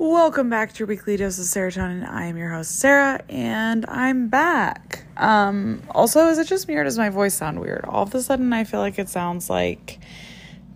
[0.00, 2.08] Welcome back to your weekly dose of serotonin.
[2.08, 5.04] I am your host, Sarah, and I'm back.
[5.18, 7.84] Um, also, is it just me or does my voice sound weird?
[7.84, 9.98] All of a sudden, I feel like it sounds like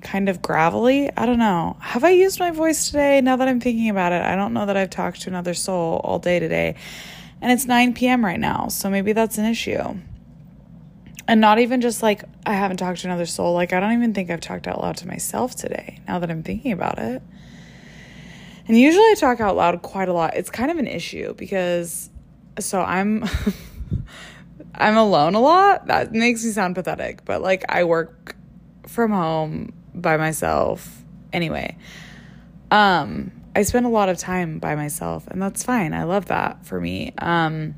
[0.02, 1.10] kind of gravelly.
[1.16, 1.78] I don't know.
[1.80, 3.22] Have I used my voice today?
[3.22, 6.02] Now that I'm thinking about it, I don't know that I've talked to another soul
[6.04, 6.74] all day today.
[7.40, 8.22] And it's 9 p.m.
[8.22, 10.00] right now, so maybe that's an issue.
[11.26, 14.12] And not even just like I haven't talked to another soul, like I don't even
[14.12, 17.22] think I've talked out loud to myself today, now that I'm thinking about it.
[18.66, 20.36] And usually I talk out loud quite a lot.
[20.36, 22.10] It's kind of an issue because
[22.58, 23.24] so I'm
[24.74, 25.86] I'm alone a lot.
[25.86, 28.36] That makes me sound pathetic, but like I work
[28.86, 31.76] from home by myself anyway.
[32.70, 35.92] Um I spend a lot of time by myself and that's fine.
[35.92, 37.12] I love that for me.
[37.18, 37.74] Um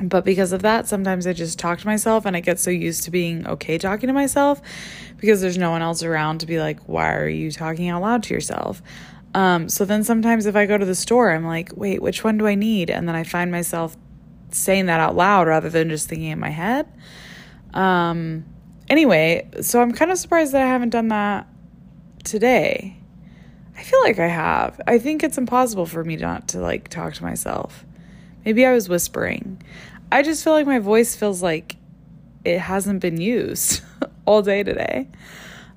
[0.00, 3.04] but because of that, sometimes I just talk to myself and I get so used
[3.04, 4.60] to being okay talking to myself
[5.18, 8.22] because there's no one else around to be like, why are you talking out loud
[8.24, 8.82] to yourself?
[9.34, 12.38] Um, so then sometimes if I go to the store, I'm like, wait, which one
[12.38, 12.90] do I need?
[12.90, 13.96] And then I find myself
[14.50, 16.86] saying that out loud rather than just thinking in my head.
[17.72, 18.44] Um,
[18.88, 21.46] anyway, so I'm kind of surprised that I haven't done that
[22.24, 22.96] today.
[23.76, 24.80] I feel like I have.
[24.86, 27.84] I think it's impossible for me not to like talk to myself.
[28.44, 29.62] Maybe I was whispering.
[30.10, 31.76] I just feel like my voice feels like
[32.44, 33.82] it hasn't been used
[34.26, 35.08] all day today.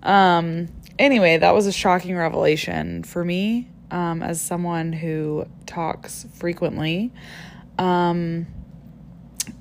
[0.04, 0.68] Um,
[1.00, 7.12] anyway, that was a shocking revelation for me um, as someone who talks frequently.
[7.78, 8.48] Um,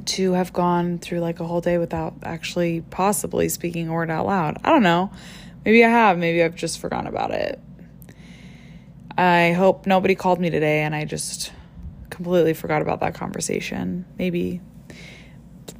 [0.06, 4.26] to have gone through like a whole day without actually possibly speaking a word out
[4.26, 4.58] loud.
[4.64, 5.10] I don't know.
[5.64, 6.18] Maybe I have.
[6.18, 7.60] Maybe I've just forgotten about it.
[9.16, 11.52] I hope nobody called me today and I just
[12.10, 14.04] completely forgot about that conversation.
[14.18, 14.60] Maybe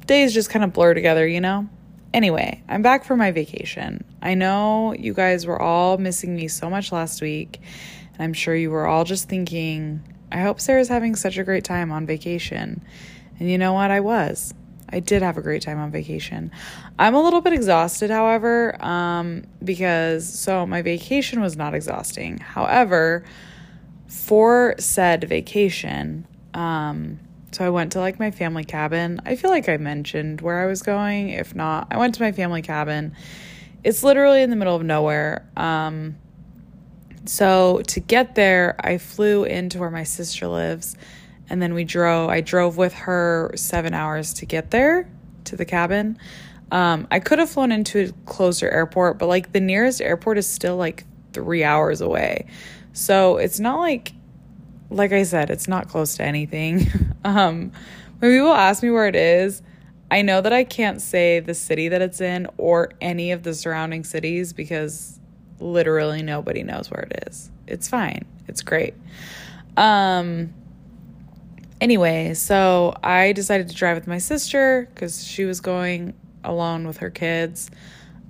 [0.05, 1.69] days just kind of blur together, you know?
[2.15, 4.05] Anyway, I'm back from my vacation.
[4.21, 7.59] I know you guys were all missing me so much last week,
[8.13, 11.65] and I'm sure you were all just thinking, I hope Sarah's having such a great
[11.65, 12.81] time on vacation.
[13.37, 13.91] And you know what?
[13.91, 14.53] I was.
[14.87, 16.51] I did have a great time on vacation.
[16.97, 22.37] I'm a little bit exhausted, however, um, because so my vacation was not exhausting.
[22.37, 23.25] However,
[24.07, 27.19] for said vacation, um,
[27.55, 29.21] so I went to like my family cabin.
[29.25, 31.29] I feel like I mentioned where I was going.
[31.29, 33.15] If not, I went to my family cabin.
[33.81, 35.47] It's literally in the middle of nowhere.
[35.55, 36.17] Um,
[37.23, 40.97] so to get there, I flew into where my sister lives,
[41.49, 42.29] and then we drove.
[42.29, 45.09] I drove with her seven hours to get there
[45.45, 46.19] to the cabin.
[46.73, 50.45] Um, I could have flown into a closer airport, but like the nearest airport is
[50.45, 52.47] still like three hours away.
[52.91, 54.11] So it's not like
[54.89, 56.87] like I said, it's not close to anything.
[57.23, 57.71] um,
[58.19, 59.61] when people ask me where it is,
[60.11, 63.53] I know that I can't say the city that it's in or any of the
[63.53, 65.19] surrounding cities because
[65.59, 67.49] literally nobody knows where it is.
[67.67, 68.25] It's fine.
[68.47, 68.93] It's great.
[69.75, 70.53] Um
[71.81, 76.13] anyway, so I decided to drive with my sister cuz she was going
[76.43, 77.71] alone with her kids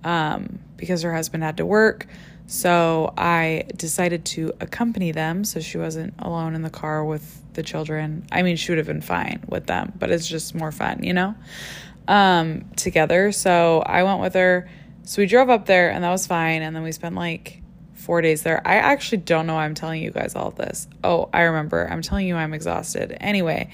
[0.03, 2.07] um because her husband had to work.
[2.47, 7.63] So I decided to accompany them so she wasn't alone in the car with the
[7.63, 8.25] children.
[8.31, 11.13] I mean, she would have been fine with them, but it's just more fun, you
[11.13, 11.35] know,
[12.07, 13.31] um, together.
[13.31, 14.69] So I went with her.
[15.03, 16.61] So we drove up there and that was fine.
[16.61, 17.61] And then we spent like
[17.93, 18.61] four days there.
[18.65, 20.87] I actually don't know why I'm telling you guys all this.
[21.03, 21.87] Oh, I remember.
[21.89, 23.17] I'm telling you I'm exhausted.
[23.19, 23.71] Anyway,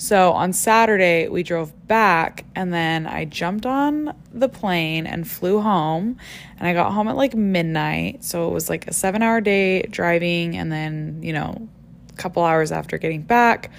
[0.00, 5.60] so on Saturday, we drove back and then I jumped on the plane and flew
[5.60, 6.18] home.
[6.56, 8.22] And I got home at like midnight.
[8.22, 10.56] So it was like a seven hour day driving.
[10.56, 11.68] And then, you know,
[12.10, 13.72] a couple hours after getting back,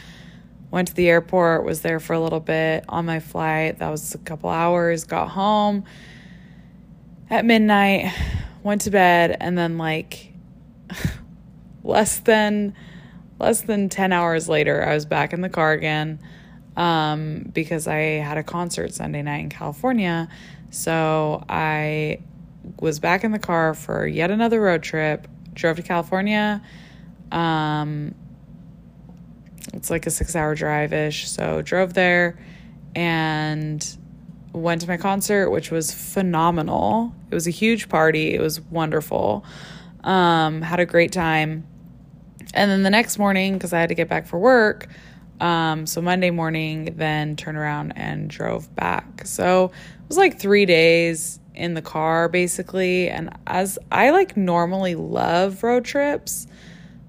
[0.72, 3.80] went to the airport, was there for a little bit on my flight.
[3.80, 5.86] That was a couple hours, got home
[7.30, 8.14] at midnight,
[8.62, 10.34] went to bed, and then like
[11.84, 12.76] less than
[13.40, 16.20] less than 10 hours later, I was back in the car again
[16.76, 20.28] um, because I had a concert Sunday night in California.
[20.70, 22.20] So I
[22.80, 26.62] was back in the car for yet another road trip, drove to California.
[27.32, 28.14] Um,
[29.74, 31.30] it's like a six hour drive ish.
[31.30, 32.38] So drove there
[32.96, 33.98] and
[34.54, 37.14] went to my concert, which was phenomenal.
[37.30, 39.46] It was a huge party, it was wonderful.
[40.04, 41.68] Um, had a great time.
[42.54, 44.88] And then the next morning, because I had to get back for work,
[45.40, 49.26] um, so Monday morning, then turned around and drove back.
[49.26, 53.10] So it was like three days in the car basically.
[53.10, 56.48] And as I like normally love road trips,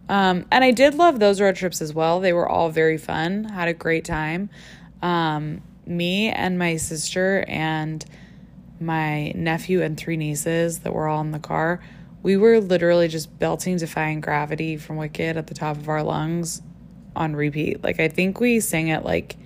[0.08, 2.20] um, and I did love those road trips as well.
[2.20, 4.50] They were all very fun, had a great time.
[5.02, 8.04] Um, me and my sister and
[8.80, 11.80] my nephew and three nieces that were all in the car
[12.22, 16.62] we were literally just belting Defying Gravity from Wicked at the top of our lungs
[17.16, 17.82] on repeat.
[17.82, 19.36] Like, I think we sang it like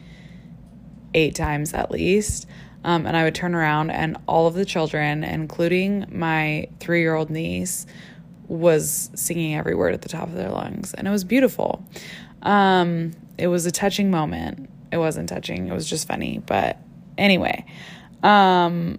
[1.14, 2.46] eight times at least.
[2.82, 7.14] Um, and I would turn around, and all of the children, including my three year
[7.14, 7.86] old niece,
[8.46, 10.92] was singing every word at the top of their lungs.
[10.92, 11.82] And it was beautiful.
[12.42, 14.68] Um, it was a touching moment.
[14.92, 16.42] It wasn't touching, it was just funny.
[16.44, 16.78] But
[17.16, 17.64] anyway,
[18.22, 18.98] um,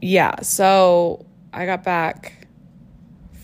[0.00, 2.41] yeah, so I got back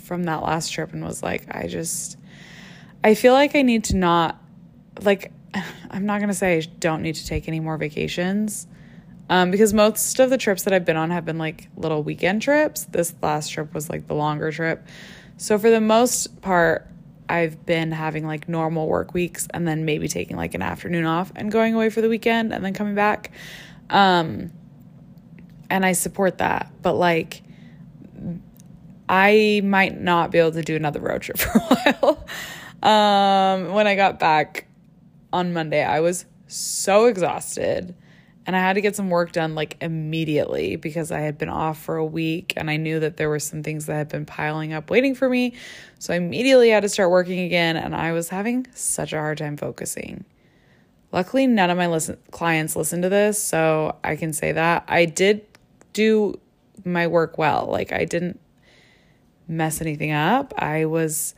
[0.08, 2.16] from that last trip and was like, I just,
[3.05, 4.43] I feel like I need to not,
[5.02, 5.31] like,
[5.90, 8.66] I'm not going to say I don't need to take any more vacations
[9.31, 12.43] um, because most of the trips that I've been on have been like little weekend
[12.43, 12.84] trips.
[12.84, 14.87] This last trip was like the longer trip.
[15.37, 16.88] So for the most part,
[17.28, 21.31] I've been having like normal work weeks and then maybe taking like an afternoon off
[21.37, 23.31] and going away for the weekend and then coming back.
[23.90, 24.50] Um,
[25.69, 26.72] and I support that.
[26.81, 27.43] But like,
[29.08, 32.26] I might not be able to do another road trip for a while.
[32.82, 34.66] um, when I got back
[35.32, 37.94] on Monday, I was so exhausted
[38.46, 41.78] and I had to get some work done like immediately because I had been off
[41.82, 44.72] for a week and I knew that there were some things that had been piling
[44.72, 45.52] up waiting for me.
[45.99, 49.37] So I immediately had to start working again and I was having such a hard
[49.37, 50.25] time focusing.
[51.12, 54.84] Luckily, none of my listen- clients listened to this, so I can say that.
[54.88, 55.46] I did
[55.94, 56.38] do
[56.84, 57.66] my work well.
[57.70, 58.38] Like, I didn't
[59.48, 60.54] mess anything up.
[60.58, 61.34] I was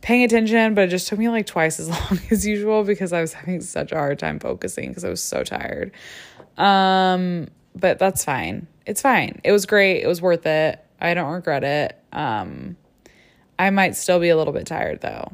[0.00, 3.20] paying attention, but it just took me like twice as long as usual because I
[3.20, 5.92] was having such a hard time focusing because I was so tired.
[6.56, 8.66] Um, but that's fine.
[8.86, 9.40] It's fine.
[9.44, 10.02] It was great.
[10.02, 10.84] It was worth it.
[11.00, 11.98] I don't regret it.
[12.12, 12.76] Um,
[13.58, 15.32] I might still be a little bit tired though.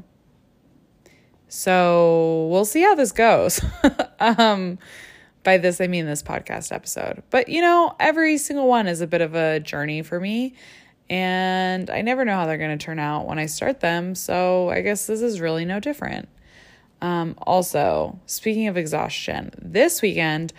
[1.49, 3.61] So we'll see how this goes.
[4.19, 4.79] um,
[5.45, 7.23] by this, I mean this podcast episode.
[7.31, 10.55] But you know, every single one is a bit of a journey for me.
[11.11, 14.15] And I never know how they're going to turn out when I start them.
[14.15, 16.29] So I guess this is really no different.
[17.03, 20.53] Um, also, speaking of exhaustion, this weekend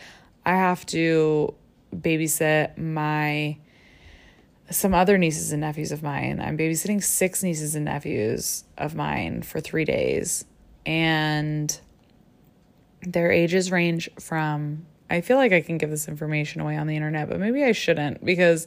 [0.45, 1.55] I have to
[1.95, 3.57] babysit my
[4.69, 6.39] some other nieces and nephews of mine.
[6.39, 10.45] I'm babysitting six nieces and nephews of mine for 3 days
[10.85, 11.79] and
[13.01, 16.95] their ages range from I feel like I can give this information away on the
[16.95, 18.65] internet, but maybe I shouldn't because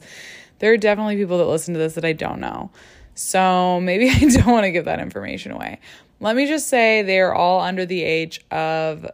[0.59, 2.71] there are definitely people that listen to this that I don't know.
[3.15, 5.79] So maybe I don't want to give that information away.
[6.19, 9.09] Let me just say they are all under the age of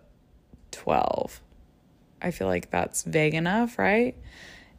[0.72, 1.42] 12.
[2.22, 4.16] I feel like that's vague enough, right?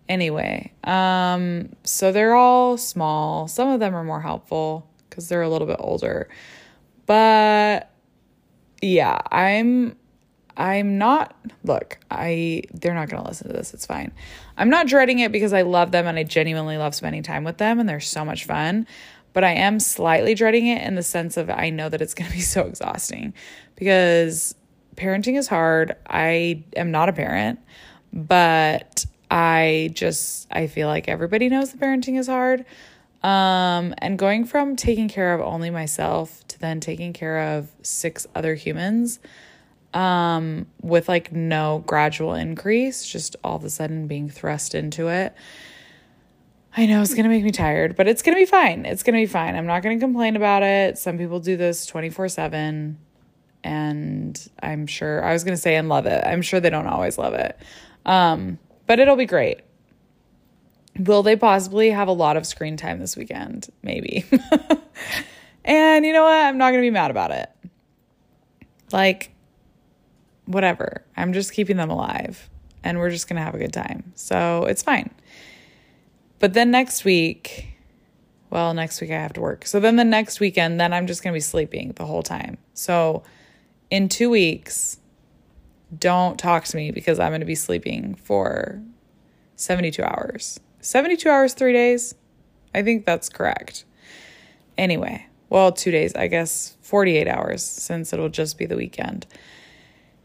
[0.08, 3.48] Anyway, um, so they're all small.
[3.48, 6.28] Some of them are more helpful because they're a little bit older.
[7.06, 7.90] But
[8.82, 9.96] yeah, I'm
[10.56, 13.74] I'm not look, I they're not going to listen to this.
[13.74, 14.12] It's fine.
[14.56, 17.58] I'm not dreading it because I love them and I genuinely love spending time with
[17.58, 18.86] them and they're so much fun.
[19.32, 22.30] But I am slightly dreading it in the sense of I know that it's going
[22.30, 23.34] to be so exhausting
[23.74, 24.54] because
[24.96, 25.94] parenting is hard.
[26.08, 27.60] I am not a parent,
[28.12, 32.64] but I just I feel like everybody knows that parenting is hard.
[33.22, 38.26] Um, and going from taking care of only myself to then taking care of six
[38.34, 39.18] other humans
[39.96, 45.34] um, with like no gradual increase, just all of a sudden being thrust into it.
[46.76, 48.84] I know it's going to make me tired, but it's going to be fine.
[48.84, 49.56] It's going to be fine.
[49.56, 50.98] I'm not going to complain about it.
[50.98, 52.98] Some people do this 24 7
[53.64, 56.22] and I'm sure I was going to say and love it.
[56.26, 57.58] I'm sure they don't always love it.
[58.04, 59.62] Um, but it'll be great.
[60.98, 63.68] Will they possibly have a lot of screen time this weekend?
[63.82, 64.26] Maybe.
[65.64, 66.34] and you know what?
[66.34, 67.50] I'm not going to be mad about it.
[68.92, 69.32] Like,
[70.46, 71.04] whatever.
[71.16, 72.48] I'm just keeping them alive
[72.82, 74.12] and we're just going to have a good time.
[74.14, 75.10] So it's fine.
[76.38, 77.76] But then next week,
[78.50, 79.66] well, next week I have to work.
[79.66, 82.58] So then the next weekend, then I'm just going to be sleeping the whole time.
[82.74, 83.22] So
[83.90, 84.98] in two weeks,
[85.96, 88.80] don't talk to me because I'm going to be sleeping for
[89.56, 90.60] 72 hours.
[90.80, 92.14] 72 hours, three days?
[92.74, 93.84] I think that's correct.
[94.78, 99.26] Anyway, well, two days, I guess 48 hours since it'll just be the weekend.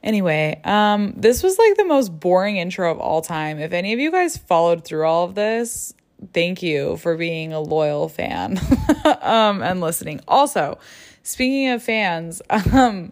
[0.03, 3.59] Anyway, um, this was like the most boring intro of all time.
[3.59, 5.93] If any of you guys followed through all of this,
[6.33, 8.59] thank you for being a loyal fan
[9.21, 10.19] um, and listening.
[10.27, 10.79] Also,
[11.23, 13.11] speaking of fans, um,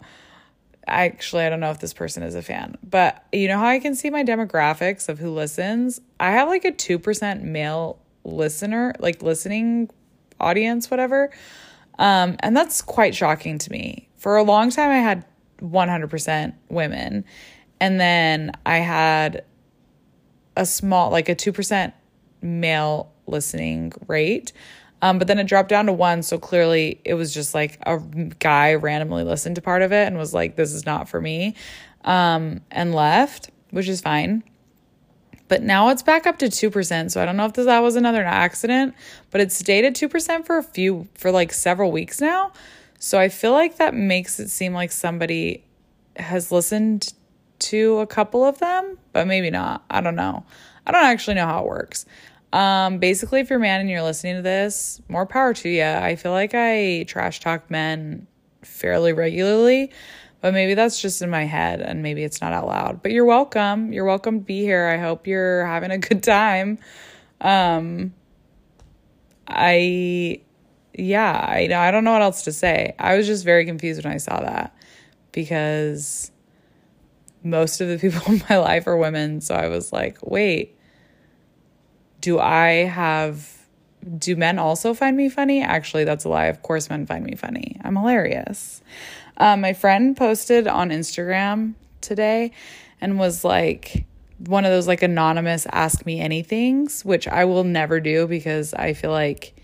[0.86, 3.78] actually, I don't know if this person is a fan, but you know how I
[3.78, 6.00] can see my demographics of who listens?
[6.18, 9.90] I have like a 2% male listener, like listening
[10.40, 11.30] audience, whatever.
[11.98, 14.08] Um, and that's quite shocking to me.
[14.16, 15.24] For a long time, I had
[15.60, 17.24] 100% women.
[17.80, 19.44] And then I had
[20.56, 21.92] a small, like a 2%
[22.42, 24.52] male listening rate.
[25.02, 26.22] Um, but then it dropped down to one.
[26.22, 27.98] So clearly it was just like a
[28.38, 31.54] guy randomly listened to part of it and was like, this is not for me,
[32.04, 34.42] um, and left, which is fine.
[35.48, 37.10] But now it's back up to 2%.
[37.10, 38.94] So I don't know if this, that was another accident,
[39.30, 42.52] but it's stayed at 2% for a few, for like several weeks now.
[43.02, 45.64] So I feel like that makes it seem like somebody
[46.16, 47.14] has listened
[47.60, 49.82] to a couple of them, but maybe not.
[49.88, 50.44] I don't know.
[50.86, 52.04] I don't actually know how it works.
[52.52, 55.82] Um, basically, if you're a man and you're listening to this, more power to you.
[55.82, 58.26] I feel like I trash talk men
[58.60, 59.92] fairly regularly,
[60.42, 63.02] but maybe that's just in my head and maybe it's not out loud.
[63.02, 63.94] But you're welcome.
[63.94, 64.88] You're welcome to be here.
[64.88, 66.78] I hope you're having a good time.
[67.40, 68.12] Um,
[69.48, 70.42] I,
[70.94, 72.94] yeah, I, know, I don't know what else to say.
[72.98, 74.74] I was just very confused when I saw that
[75.32, 76.30] because
[77.42, 79.40] most of the people in my life are women.
[79.40, 80.76] So I was like, wait
[82.20, 83.56] do I have
[84.18, 85.62] do men also find me funny?
[85.62, 86.46] Actually, that's a lie.
[86.46, 87.76] Of course, men find me funny.
[87.84, 88.82] I'm hilarious.
[89.36, 92.52] Um, my friend posted on Instagram today
[93.00, 94.06] and was like,
[94.46, 98.94] one of those like anonymous ask me anythings, which I will never do because I
[98.94, 99.54] feel like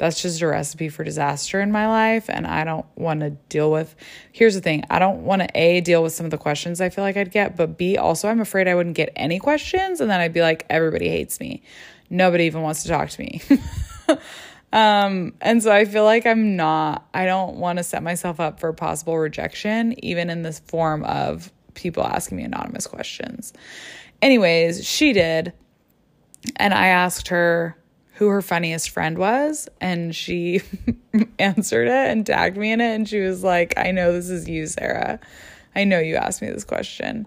[0.00, 3.70] that's just a recipe for disaster in my life and I don't want to deal
[3.70, 3.94] with
[4.32, 6.88] Here's the thing, I don't want to A deal with some of the questions I
[6.88, 10.10] feel like I'd get, but B also I'm afraid I wouldn't get any questions and
[10.10, 11.62] then I'd be like everybody hates me.
[12.08, 13.42] Nobody even wants to talk to me.
[14.72, 18.58] um and so I feel like I'm not I don't want to set myself up
[18.58, 23.52] for possible rejection even in this form of people asking me anonymous questions.
[24.22, 25.52] Anyways, she did
[26.56, 27.76] and I asked her
[28.20, 30.60] who her funniest friend was and she
[31.38, 34.46] answered it and tagged me in it and she was like i know this is
[34.46, 35.18] you sarah.
[35.74, 37.26] I know you asked me this question.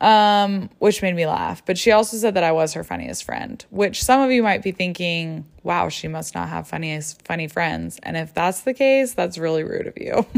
[0.00, 1.64] Um, which made me laugh.
[1.66, 4.60] But she also said that i was her funniest friend which some of you might
[4.60, 8.00] be thinking wow she must not have funniest funny friends.
[8.02, 10.26] And if that's the case that's really rude of you.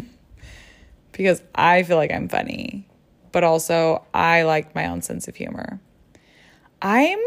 [1.12, 2.87] Because i feel like i'm funny
[3.32, 5.80] but also i like my own sense of humor.
[6.82, 7.18] I'm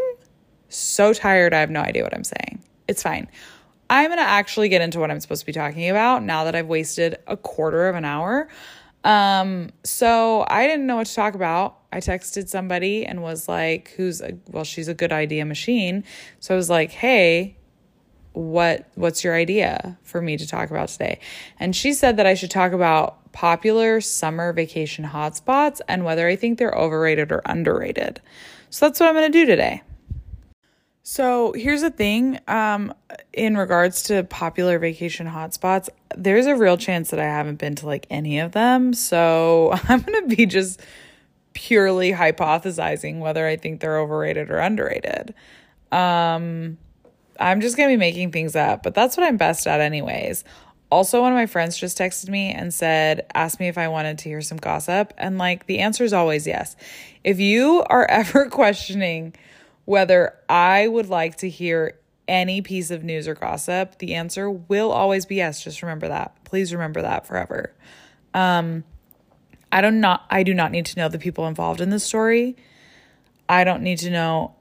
[0.76, 2.62] so tired, I have no idea what I'm saying.
[2.88, 3.28] It's fine.
[3.90, 6.54] I'm going to actually get into what I'm supposed to be talking about now that
[6.54, 8.48] I've wasted a quarter of an hour.
[9.04, 11.78] Um, so I didn't know what to talk about.
[11.92, 16.04] I texted somebody and was like, who's a, well, she's a good idea machine.
[16.40, 17.56] So I was like, hey,
[18.32, 21.20] what what's your idea for me to talk about today?
[21.60, 26.34] And she said that I should talk about popular summer vacation hotspots and whether I
[26.34, 28.20] think they're overrated or underrated.
[28.70, 29.82] So that's what I'm going to do today.
[31.06, 32.94] So here's the thing um,
[33.34, 37.86] in regards to popular vacation hotspots, there's a real chance that I haven't been to
[37.86, 38.94] like any of them.
[38.94, 40.80] So I'm going to be just
[41.52, 45.34] purely hypothesizing whether I think they're overrated or underrated.
[45.92, 46.78] Um,
[47.38, 50.42] I'm just going to be making things up, but that's what I'm best at, anyways.
[50.90, 54.16] Also, one of my friends just texted me and said, asked me if I wanted
[54.18, 55.12] to hear some gossip.
[55.18, 56.76] And like, the answer is always yes.
[57.24, 59.34] If you are ever questioning,
[59.84, 64.90] whether I would like to hear any piece of news or gossip, the answer will
[64.90, 65.62] always be yes.
[65.62, 66.42] Just remember that.
[66.44, 67.72] Please remember that forever.
[68.32, 68.84] Um,
[69.70, 72.56] I don't not I do not need to know the people involved in the story.
[73.48, 74.54] I don't need to know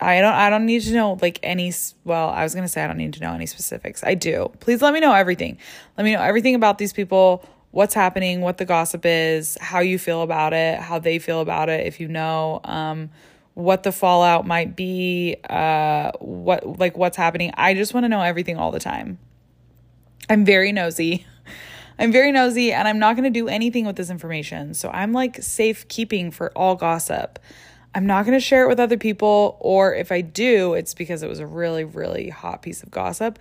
[0.00, 1.72] I don't I don't need to know like any
[2.04, 4.02] well, I was going to say I don't need to know any specifics.
[4.04, 4.50] I do.
[4.60, 5.58] Please let me know everything.
[5.98, 9.98] Let me know everything about these people, what's happening, what the gossip is, how you
[9.98, 13.10] feel about it, how they feel about it if you know um
[13.54, 17.52] what the fallout might be, uh, what like what's happening.
[17.56, 19.18] I just want to know everything all the time.
[20.28, 21.26] I'm very nosy.
[21.98, 24.72] I'm very nosy and I'm not going to do anything with this information.
[24.72, 27.38] So I'm like safekeeping for all gossip.
[27.94, 31.24] I'm not going to share it with other people, or if I do, it's because
[31.24, 33.38] it was a really, really hot piece of gossip.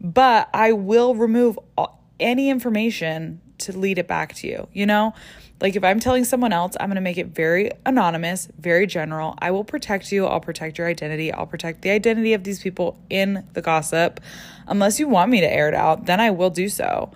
[0.00, 5.14] But I will remove all, any information to lead it back to you, you know?
[5.60, 9.36] Like if I'm telling someone else, I'm going to make it very anonymous, very general.
[9.38, 10.26] I will protect you.
[10.26, 11.32] I'll protect your identity.
[11.32, 14.20] I'll protect the identity of these people in the gossip.
[14.66, 17.12] Unless you want me to air it out, then I will do so.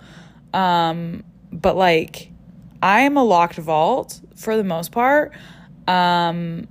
[0.53, 2.31] Um, but like
[2.81, 5.33] I am a locked vault for the most part.
[5.87, 6.67] Um,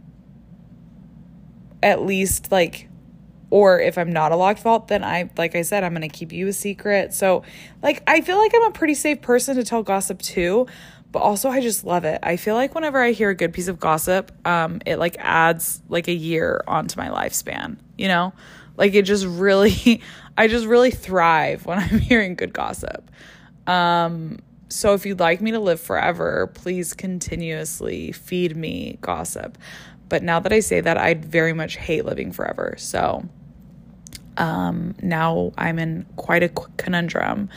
[1.82, 2.88] at least like
[3.50, 6.08] or if I'm not a locked vault, then I, like I said, I'm going to
[6.08, 7.14] keep you a secret.
[7.14, 7.42] So,
[7.82, 10.66] like, I feel like I'm a pretty safe person to tell gossip to
[11.16, 12.18] but also I just love it.
[12.22, 15.80] I feel like whenever I hear a good piece of gossip, um, it like adds
[15.88, 18.34] like a year onto my lifespan, you know?
[18.76, 20.02] Like it just really,
[20.36, 23.10] I just really thrive when I'm hearing good gossip.
[23.66, 29.56] Um, so if you'd like me to live forever, please continuously feed me gossip.
[30.10, 32.74] But now that I say that, I very much hate living forever.
[32.76, 33.26] So
[34.36, 37.48] Um, now I'm in quite a conundrum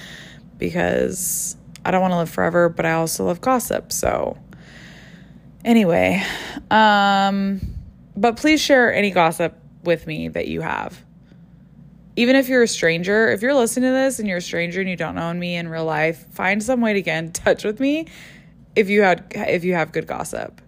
[0.57, 1.55] because
[1.85, 3.91] I don't want to live forever, but I also love gossip.
[3.91, 4.37] So,
[5.63, 6.23] anyway,
[6.69, 7.61] um,
[8.15, 11.03] but please share any gossip with me that you have.
[12.15, 14.89] Even if you're a stranger, if you're listening to this and you're a stranger and
[14.89, 17.79] you don't know me in real life, find some way to get in touch with
[17.79, 18.07] me
[18.75, 20.61] if you had if you have good gossip.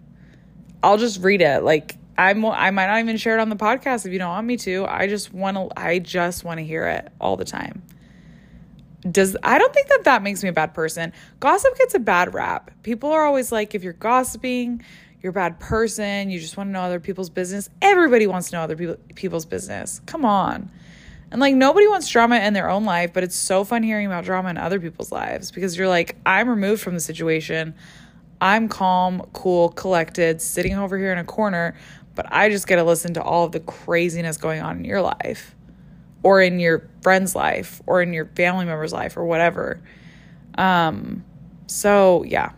[0.82, 1.62] I'll just read it.
[1.62, 4.46] Like I'm I might not even share it on the podcast if you don't want
[4.46, 4.84] me to.
[4.86, 7.82] I just want to I just want to hear it all the time.
[9.10, 11.12] Does I don't think that that makes me a bad person.
[11.40, 12.70] Gossip gets a bad rap.
[12.82, 14.84] People are always like if you're gossiping,
[15.22, 17.68] you're a bad person, you just want to know other people's business.
[17.80, 20.00] Everybody wants to know other people people's business.
[20.06, 20.70] Come on.
[21.30, 24.24] And like nobody wants drama in their own life, but it's so fun hearing about
[24.24, 27.74] drama in other people's lives because you're like I'm removed from the situation.
[28.42, 31.76] I'm calm, cool, collected, sitting over here in a corner
[32.14, 35.02] but I just get to listen to all of the craziness going on in your
[35.02, 35.54] life
[36.22, 39.80] or in your friend's life or in your family member's life or whatever.
[40.56, 41.24] Um,
[41.66, 42.52] so yeah.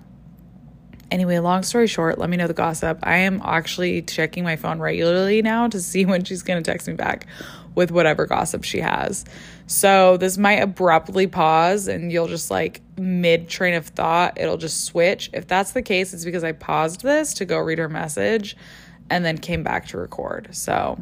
[1.10, 2.98] Anyway, long story short, let me know the gossip.
[3.02, 6.88] I am actually checking my phone regularly now to see when she's going to text
[6.88, 7.26] me back
[7.74, 9.24] with whatever gossip she has.
[9.66, 14.84] So this might abruptly pause and you'll just like mid train of thought, it'll just
[14.84, 15.30] switch.
[15.32, 18.56] If that's the case, it's because I paused this to go read her message
[19.10, 20.48] and then came back to record.
[20.54, 20.98] So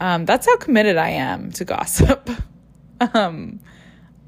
[0.00, 2.30] um, that's how committed I am to gossip.
[3.14, 3.60] um,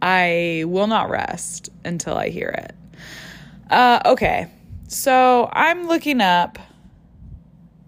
[0.00, 2.75] I will not rest until I hear it.
[3.70, 4.50] Uh, okay,
[4.88, 6.58] so I'm looking up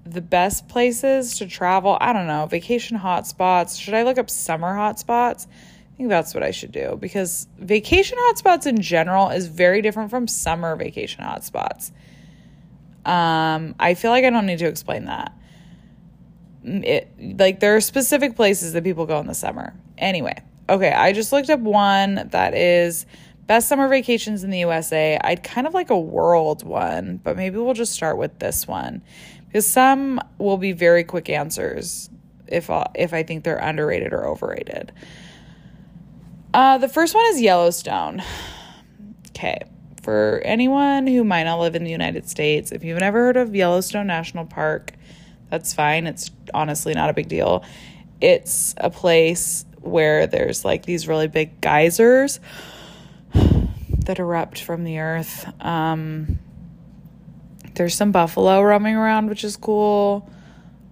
[0.06, 1.98] the best places to travel.
[2.00, 3.80] I don't know, vacation hotspots.
[3.80, 5.46] Should I look up summer hotspots?
[5.46, 10.10] I think that's what I should do because vacation hotspots in general is very different
[10.10, 11.92] from summer vacation hotspots.
[13.04, 15.36] Um, I feel like I don't need to explain that.
[16.64, 19.74] It like there are specific places that people go in the summer.
[19.98, 20.34] Anyway,
[20.68, 23.04] okay, I just looked up one that is
[23.46, 25.18] best summer vacations in the USA.
[25.22, 29.02] I'd kind of like a world one, but maybe we'll just start with this one
[29.46, 32.08] because some will be very quick answers
[32.46, 34.92] if uh, if I think they're underrated or overrated.
[36.54, 38.22] Uh, the first one is Yellowstone.
[39.36, 39.58] Okay
[40.04, 43.54] for anyone who might not live in the United States, if you've never heard of
[43.54, 44.92] Yellowstone National Park,
[45.48, 46.06] that's fine.
[46.06, 47.64] It's honestly not a big deal.
[48.20, 52.38] It's a place where there's like these really big geysers
[53.32, 55.50] that erupt from the earth.
[55.64, 56.38] Um,
[57.74, 60.30] there's some buffalo roaming around, which is cool.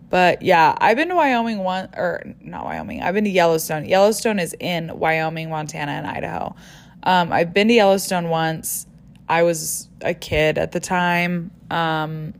[0.09, 3.03] But yeah, I've been to Wyoming one or not Wyoming.
[3.03, 3.85] I've been to Yellowstone.
[3.85, 6.57] Yellowstone is in Wyoming, Montana, and Idaho.
[7.03, 8.87] Um, I've been to Yellowstone once.
[9.33, 11.53] I was a kid at the time.
[11.71, 12.35] Um,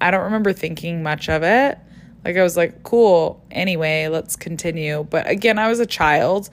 [0.00, 1.78] I don't remember thinking much of it.
[2.24, 5.04] Like, I was like, cool, anyway, let's continue.
[5.08, 6.50] But again, I was a child.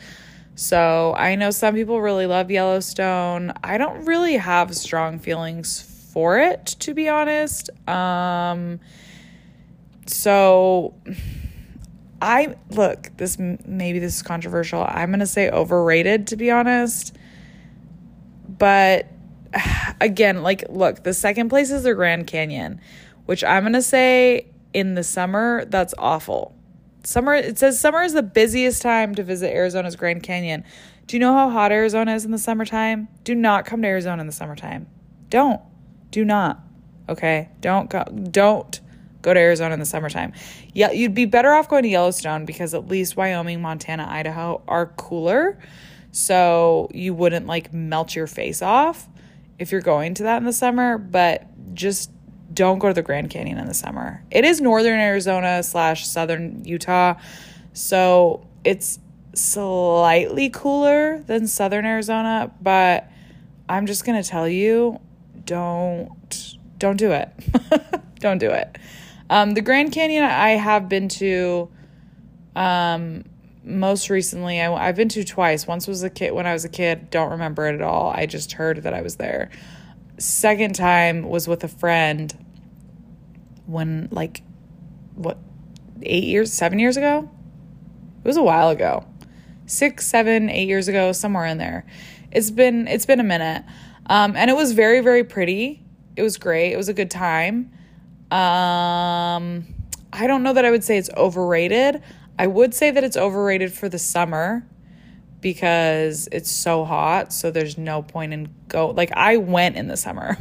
[0.53, 3.51] So I know some people really love Yellowstone.
[3.63, 5.81] I don't really have strong feelings
[6.13, 7.71] for it, to be honest.
[7.89, 8.79] Um,
[10.05, 10.93] so
[12.21, 14.85] I look, this maybe this is controversial.
[14.87, 17.15] I'm going to say overrated, to be honest.
[18.47, 19.07] But
[20.01, 22.81] again, like, look, the second place is the Grand Canyon,
[23.25, 26.55] which I'm going to say in the summer, that's awful.
[27.03, 30.63] Summer, it says summer is the busiest time to visit Arizona's Grand Canyon.
[31.07, 33.09] Do you know how hot Arizona is in the summertime?
[33.23, 34.87] Do not come to Arizona in the summertime.
[35.29, 35.61] Don't.
[36.11, 36.61] Do not.
[37.09, 37.49] Okay?
[37.59, 38.79] Don't go don't
[39.21, 40.33] go to Arizona in the summertime.
[40.73, 44.87] Yeah, you'd be better off going to Yellowstone because at least Wyoming, Montana, Idaho are
[44.87, 45.59] cooler.
[46.11, 49.09] So you wouldn't like melt your face off
[49.63, 52.11] if you're going to that in the summer, but just
[52.53, 54.23] don't go to the Grand Canyon in the summer.
[54.29, 57.15] It is northern Arizona slash southern Utah,
[57.73, 58.99] so it's
[59.33, 63.09] slightly cooler than southern Arizona, but
[63.67, 64.99] I'm just gonna tell you,
[65.45, 67.29] don't don't do it.
[68.19, 68.77] don't do it.
[69.29, 71.69] Um, the Grand Canyon I have been to
[72.55, 73.23] um,
[73.63, 75.65] most recently I, have been to twice.
[75.65, 78.09] Once was a kid when i was a kid don't remember it at all.
[78.09, 79.49] I just heard that i was there.
[80.17, 82.33] Second time was with a friend
[83.65, 84.43] when like
[85.15, 85.37] what
[86.01, 87.29] eight years seven years ago?
[88.23, 89.05] It was a while ago.
[89.65, 91.85] Six seven eight years ago somewhere in there.
[92.31, 93.63] It's been it's been a minute.
[94.07, 95.81] Um, and it was very very pretty.
[96.15, 96.73] It was great.
[96.73, 97.71] It was a good time.
[98.31, 99.67] Um,
[100.15, 102.01] i don't know that i would say it's overrated
[102.37, 104.65] I would say that it's overrated for the summer
[105.41, 109.97] because it's so hot, so there's no point in go like I went in the
[109.97, 110.37] summer.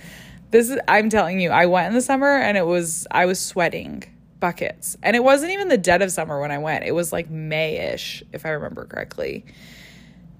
[0.50, 3.40] this is I'm telling you, I went in the summer and it was I was
[3.40, 4.04] sweating
[4.44, 4.94] buckets.
[5.02, 6.84] And it wasn't even the dead of summer when I went.
[6.84, 9.46] It was like May-ish, if I remember correctly.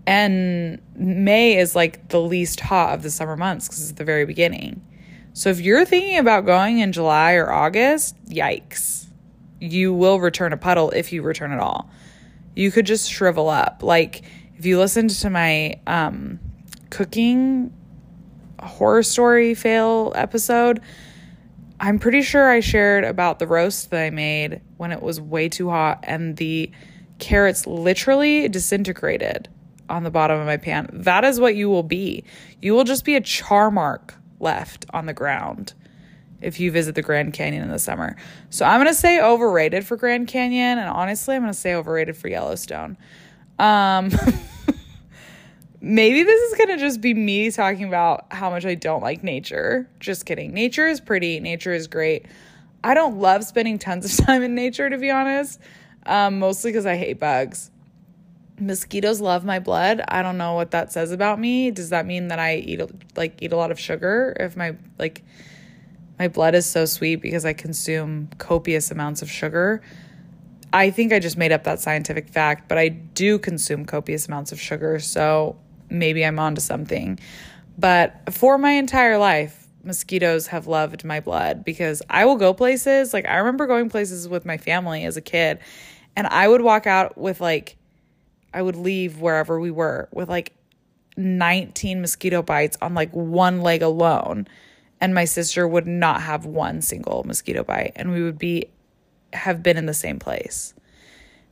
[0.06, 4.26] And May is like the least hot of the summer months because it's the very
[4.26, 4.82] beginning.
[5.32, 9.06] So if you're thinking about going in July or August, yikes.
[9.60, 11.90] You will return a puddle if you return at all.
[12.54, 13.82] You could just shrivel up.
[13.82, 14.22] Like
[14.56, 16.38] if you listened to my um,
[16.90, 17.72] cooking
[18.60, 20.80] horror story fail episode,
[21.80, 25.48] I'm pretty sure I shared about the roast that I made when it was way
[25.48, 26.70] too hot and the
[27.18, 29.48] carrots literally disintegrated
[29.88, 30.88] on the bottom of my pan.
[30.92, 32.24] That is what you will be.
[32.62, 35.74] You will just be a char mark left on the ground
[36.44, 38.16] if you visit the Grand Canyon in the summer.
[38.50, 41.74] So I'm going to say overrated for Grand Canyon and honestly I'm going to say
[41.74, 42.96] overrated for Yellowstone.
[43.59, 44.11] Um
[45.85, 49.22] maybe this is going to just be me talking about how much I don't like
[49.22, 49.88] nature.
[50.00, 50.52] Just kidding.
[50.52, 52.26] Nature is pretty, nature is great.
[52.83, 55.61] I don't love spending tons of time in nature, to be honest,
[56.07, 57.70] um, mostly because I hate bugs.
[58.59, 60.00] Mosquitoes love my blood.
[60.09, 61.70] I don't know what that says about me.
[61.70, 62.80] Does that mean that I eat
[63.16, 65.24] like eat a lot of sugar if my like
[66.18, 69.83] my blood is so sweet because I consume copious amounts of sugar?
[70.72, 74.53] I think I just made up that scientific fact, but I do consume copious amounts
[74.53, 74.98] of sugar.
[74.98, 75.57] So
[75.88, 77.18] maybe I'm onto something.
[77.79, 83.12] But for my entire life, mosquitoes have loved my blood because I will go places.
[83.12, 85.59] Like, I remember going places with my family as a kid,
[86.16, 87.77] and I would walk out with like,
[88.53, 90.53] I would leave wherever we were with like
[91.16, 94.46] 19 mosquito bites on like one leg alone.
[95.00, 98.70] And my sister would not have one single mosquito bite, and we would be
[99.33, 100.74] have been in the same place.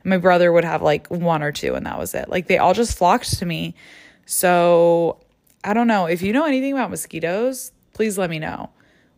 [0.03, 2.29] My brother would have like one or two, and that was it.
[2.29, 3.75] Like they all just flocked to me
[4.25, 5.19] so
[5.63, 6.05] I don't know.
[6.05, 8.69] If you know anything about mosquitoes, please let me know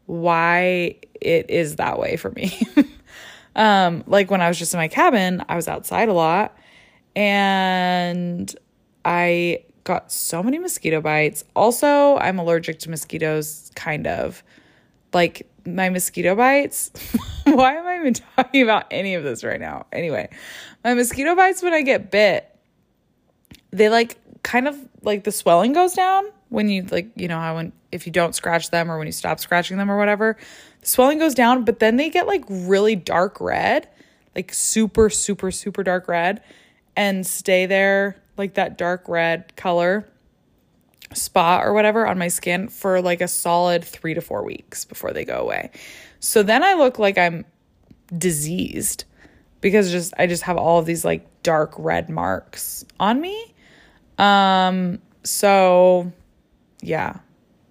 [0.06, 2.60] why it is that way for me.
[3.56, 6.58] um, like when I was just in my cabin, I was outside a lot
[7.16, 8.54] and
[9.04, 11.45] I got so many mosquito bites.
[11.56, 14.43] Also, I'm allergic to mosquitoes, kind of.
[15.13, 16.91] Like my mosquito bites.
[17.45, 19.86] why am I even talking about any of this right now?
[19.93, 20.30] Anyway,
[20.84, 22.54] my mosquito bites when I get bit,
[23.71, 27.56] they like kind of like the swelling goes down when you like you know how
[27.56, 30.38] when if you don't scratch them or when you stop scratching them or whatever
[30.82, 33.89] the swelling goes down but then they get like really dark red
[34.36, 36.43] like super super super dark red
[36.95, 40.08] and stay there like that dark red color
[41.13, 45.13] spot or whatever on my skin for like a solid 3 to 4 weeks before
[45.13, 45.69] they go away
[46.19, 47.45] so then i look like i'm
[48.17, 49.06] diseased
[49.62, 53.54] because just i just have all of these like dark red marks on me
[54.17, 56.12] um, so
[56.82, 57.19] yeah,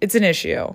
[0.01, 0.73] it's an issue.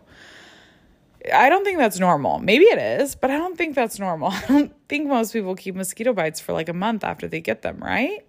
[1.33, 2.39] I don't think that's normal.
[2.39, 4.31] Maybe it is, but I don't think that's normal.
[4.33, 7.63] I don't think most people keep mosquito bites for like a month after they get
[7.63, 8.25] them, right?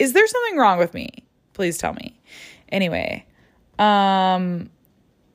[0.00, 1.10] Is there something wrong with me?
[1.52, 2.18] Please tell me.
[2.70, 3.26] Anyway,
[3.78, 4.70] um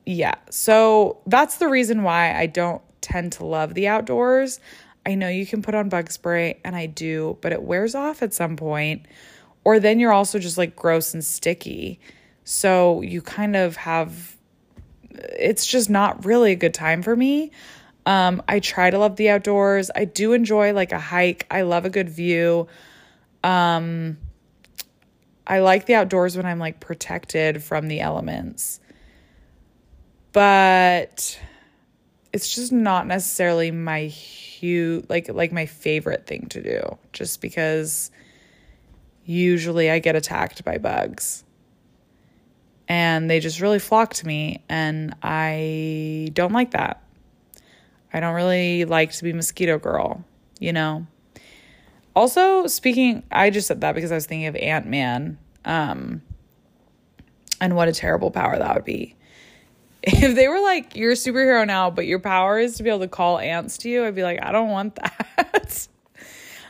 [0.04, 0.34] yeah.
[0.50, 4.60] So that's the reason why I don't tend to love the outdoors.
[5.04, 8.22] I know you can put on bug spray and I do, but it wears off
[8.22, 9.06] at some point
[9.64, 12.00] or then you're also just like gross and sticky.
[12.44, 14.36] So you kind of have
[15.10, 17.52] it's just not really a good time for me.
[18.04, 19.90] Um, I try to love the outdoors.
[19.94, 21.46] I do enjoy like a hike.
[21.50, 22.68] I love a good view.
[23.42, 24.18] Um,
[25.46, 28.80] I like the outdoors when I'm like protected from the elements.
[30.32, 31.38] But
[32.32, 38.10] it's just not necessarily my huge like like my favorite thing to do just because
[39.24, 41.44] usually I get attacked by bugs.
[42.88, 47.02] And they just really flock to me, and I don't like that.
[48.12, 50.24] I don't really like to be mosquito girl,
[50.60, 51.06] you know?
[52.16, 56.22] Also, speaking, I just said that because I was thinking of Ant Man, um,
[57.60, 59.14] and what a terrible power that would be.
[60.08, 63.00] If they were like, you're a superhero now, but your power is to be able
[63.00, 64.94] to call ants to you, I'd be like, I don't want
[65.36, 65.88] that.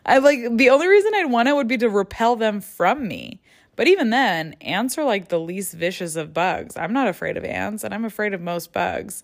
[0.07, 3.43] I like the only reason I'd want it would be to repel them from me.
[3.77, 6.79] But even then, ants are like the least vicious of bugs.
[6.79, 9.23] I'm not afraid of ants and I'm afraid of most bugs.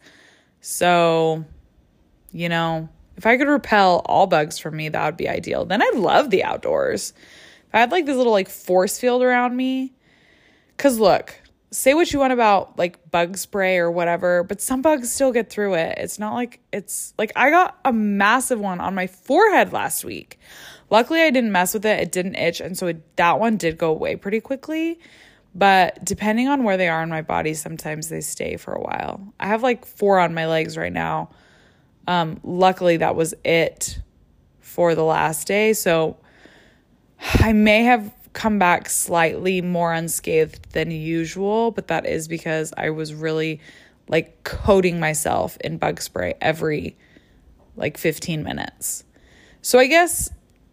[0.61, 1.47] So,
[2.33, 5.65] you know, if I could repel all bugs from me, that would be ideal.
[5.65, 7.13] Then I'd love the outdoors.
[7.69, 9.93] If I had like this little like force field around me.
[10.79, 15.11] Cause look, say what you want about like bug spray or whatever, but some bugs
[15.13, 15.99] still get through it.
[15.99, 20.39] It's not like it's like I got a massive one on my forehead last week.
[20.91, 22.01] Luckily, I didn't mess with it.
[22.01, 22.61] It didn't itch.
[22.61, 25.01] And so it, that one did go away pretty quickly.
[25.55, 29.33] But depending on where they are in my body, sometimes they stay for a while.
[29.41, 31.31] I have like four on my legs right now.
[32.07, 34.01] Um, luckily, that was it
[34.61, 35.73] for the last day.
[35.73, 36.17] So
[37.21, 42.91] I may have come back slightly more unscathed than usual, but that is because I
[42.91, 43.61] was really
[44.09, 46.97] like coating myself in bug spray every
[47.77, 49.05] like 15 minutes.
[49.61, 50.31] So I guess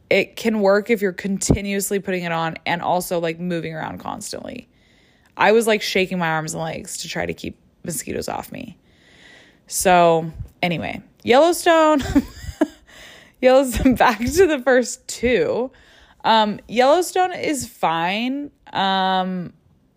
[0.09, 4.67] it can work if you're continuously putting it on and also like moving around constantly.
[5.37, 8.77] I was like shaking my arms and legs to try to keep mosquitoes off me.
[9.67, 10.31] So,
[10.63, 12.01] anyway, Yellowstone.
[13.41, 15.71] Yellowstone back to the first two.
[16.23, 18.51] Um, Yellowstone is fine.
[18.73, 19.53] Um,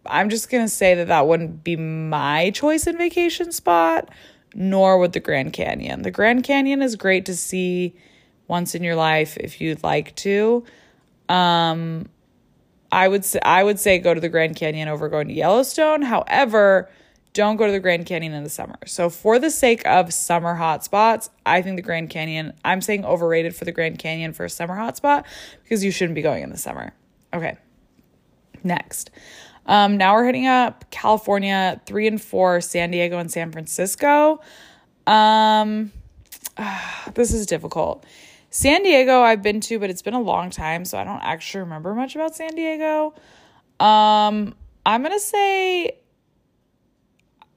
[0.07, 4.11] I'm just going to say that that wouldn't be my choice in vacation spot,
[4.55, 6.03] nor would the Grand Canyon.
[6.03, 7.95] The Grand Canyon is great to see
[8.49, 10.65] once in your life if you'd like to.
[11.29, 12.09] Um,
[12.91, 16.03] I would say, I would say go to the Grand Canyon over going to Yellowstone.
[16.03, 16.91] However,
[17.33, 18.77] don't go to the Grand Canyon in the summer.
[18.87, 23.57] So for the sake of summer hotspots, I think the Grand Canyon, I'm saying overrated
[23.57, 25.25] for the Grand Canyon for a summer hotspot
[25.63, 26.93] because you shouldn't be going in the summer.
[27.33, 27.57] Okay.
[28.63, 29.11] Next.
[29.65, 34.41] Um, now we're hitting up California, three and four, San Diego and San Francisco.
[35.07, 35.93] Um,
[37.15, 38.05] this is difficult.
[38.51, 41.61] San Diego, I've been to, but it's been a long time, so I don't actually
[41.61, 43.15] remember much about San Diego.
[43.81, 45.93] Um, I'm gonna say,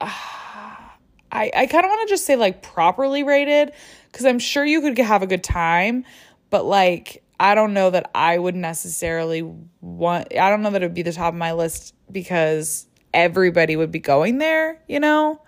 [1.32, 3.72] I I kind of want to just say like properly rated
[4.10, 6.04] because I'm sure you could have a good time,
[6.50, 9.42] but like I don't know that I would necessarily
[9.80, 10.28] want.
[10.36, 13.90] I don't know that it would be the top of my list because everybody would
[13.90, 15.40] be going there, you know.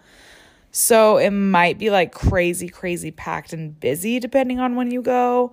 [0.70, 5.52] So it might be like crazy, crazy packed and busy depending on when you go.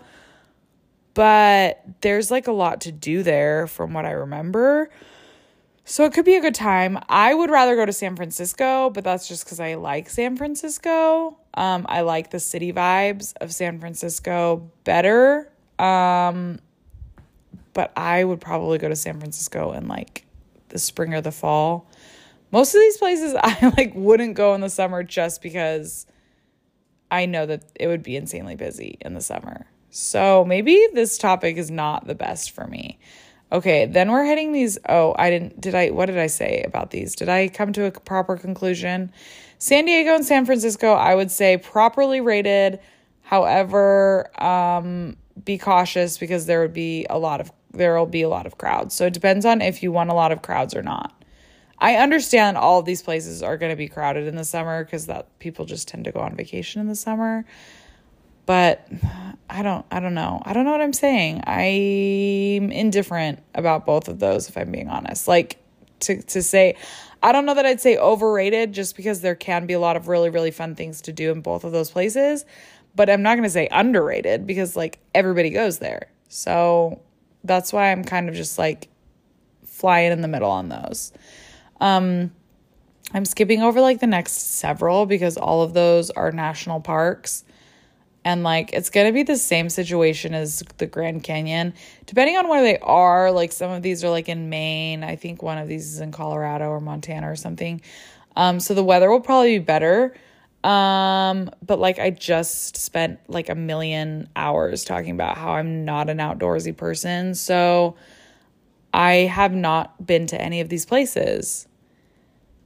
[1.14, 4.90] But there's like a lot to do there from what I remember.
[5.86, 7.00] So it could be a good time.
[7.08, 11.38] I would rather go to San Francisco, but that's just because I like San Francisco.
[11.54, 15.52] Um, I like the city vibes of San Francisco better.
[15.78, 16.60] Um,
[17.74, 20.26] but I would probably go to San Francisco in like
[20.70, 21.88] the spring or the fall
[22.56, 26.06] most of these places I like wouldn't go in the summer just because
[27.12, 29.68] I know that it would be insanely busy in the summer.
[29.90, 32.98] So maybe this topic is not the best for me.
[33.52, 34.78] Okay, then we're hitting these.
[34.90, 35.62] Oh, I didn't.
[35.62, 35.92] Did I?
[35.92, 37.16] What did I say about these?
[37.16, 39.12] Did I come to a proper conclusion?
[39.60, 42.80] San Diego and San Francisco, I would say properly rated.
[43.22, 48.30] However, um, be cautious because there would be a lot of there will be a
[48.30, 48.96] lot of crowds.
[48.96, 51.14] So it depends on if you want a lot of crowds or not.
[51.78, 55.08] I understand all of these places are going to be crowded in the summer because
[55.08, 57.46] that people just tend to go on vacation in the summer.
[58.46, 58.88] But
[59.50, 60.42] I don't I don't know.
[60.46, 61.44] I don't know what I'm saying.
[61.46, 65.28] I'm indifferent about both of those if I'm being honest.
[65.28, 65.58] Like
[66.02, 66.76] to to say
[67.24, 70.08] I don't know that I'd say overrated just because there can be a lot of
[70.08, 72.46] really really fun things to do in both of those places,
[72.96, 76.08] but I'm not going to say underrated because like everybody goes there.
[76.28, 77.02] So
[77.44, 78.90] that's why I'm kind of just like
[79.64, 81.14] flying in the middle on those.
[81.80, 82.32] Um,
[83.14, 87.45] I'm skipping over like the next several because all of those are national parks.
[88.26, 91.74] And like it's going to be the same situation as the Grand Canyon.
[92.08, 95.04] Depending on where they are, like some of these are like in Maine.
[95.04, 97.82] I think one of these is in Colorado or Montana or something.
[98.36, 100.14] Um, so the weather will probably be better.
[100.64, 106.10] Um, but like I just spent like a million hours talking about how I'm not
[106.10, 107.36] an outdoorsy person.
[107.36, 107.96] So
[108.96, 111.68] I have not been to any of these places.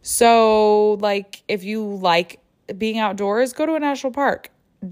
[0.02, 2.40] So, like, if you like
[2.78, 4.52] being outdoors, go to a national park.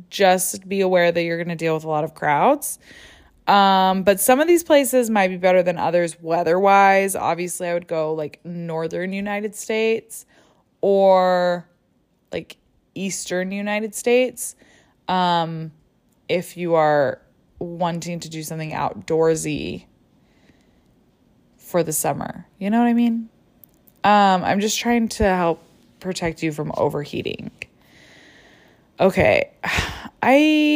[0.10, 2.80] Just be aware that you're going to deal with a lot of crowds.
[3.48, 7.16] Um, but some of these places might be better than others weather wise.
[7.16, 10.26] Obviously, I would go like northern United States
[10.82, 11.70] or
[12.32, 12.58] like
[12.94, 14.56] eastern United States.
[15.08, 15.72] Um,
[16.28, 17.22] if you are
[17.60, 19.86] wanting to do something outdoorsy
[21.58, 22.46] for the summer.
[22.60, 23.30] You know what I mean?
[24.04, 25.64] Um, I'm just trying to help
[26.00, 27.52] protect you from overheating.
[29.00, 29.52] Okay.
[30.24, 30.34] I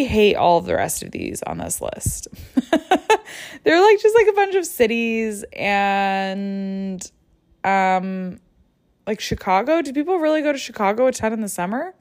[0.08, 2.28] hate all of the rest of these on this list.
[3.64, 7.12] They're like just like a bunch of cities and
[7.64, 8.40] um
[9.08, 9.82] like Chicago.
[9.82, 11.96] Do people really go to Chicago a ton in the summer?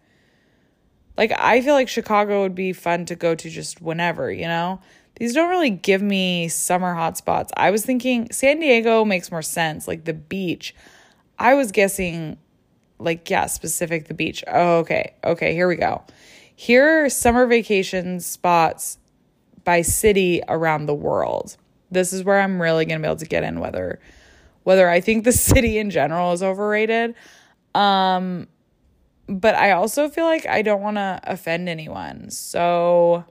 [1.17, 4.81] Like I feel like Chicago would be fun to go to just whenever, you know?
[5.21, 7.51] these don't really give me summer hotspots.
[7.55, 10.75] I was thinking San Diego makes more sense, like the beach.
[11.39, 12.39] I was guessing,
[13.01, 14.45] like, yeah, specific the beach.
[14.47, 15.15] Oh, okay.
[15.25, 16.03] Okay, here we go.
[16.55, 18.99] Here are summer vacation spots
[19.65, 21.57] by city around the world.
[21.91, 24.01] This is where I'm really gonna be able to get in whether
[24.63, 27.15] whether I think the city in general is overrated.
[27.75, 28.47] Um,
[29.29, 32.31] but I also feel like I don't want to offend anyone.
[32.31, 33.25] So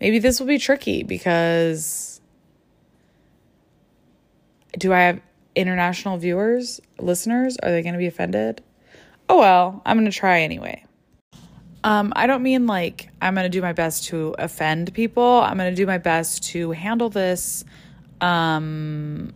[0.00, 2.20] maybe this will be tricky because
[4.78, 5.20] do I have
[5.56, 7.56] international viewers, listeners?
[7.62, 8.62] Are they going to be offended?
[9.28, 10.84] Oh well, I'm going to try anyway.
[11.82, 15.40] Um, I don't mean like I'm going to do my best to offend people.
[15.40, 17.64] I'm going to do my best to handle this.
[18.20, 19.32] Um,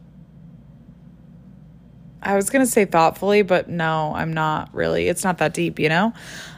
[2.22, 5.08] I was going to say thoughtfully, but no, I'm not really.
[5.08, 6.12] It's not that deep, you know?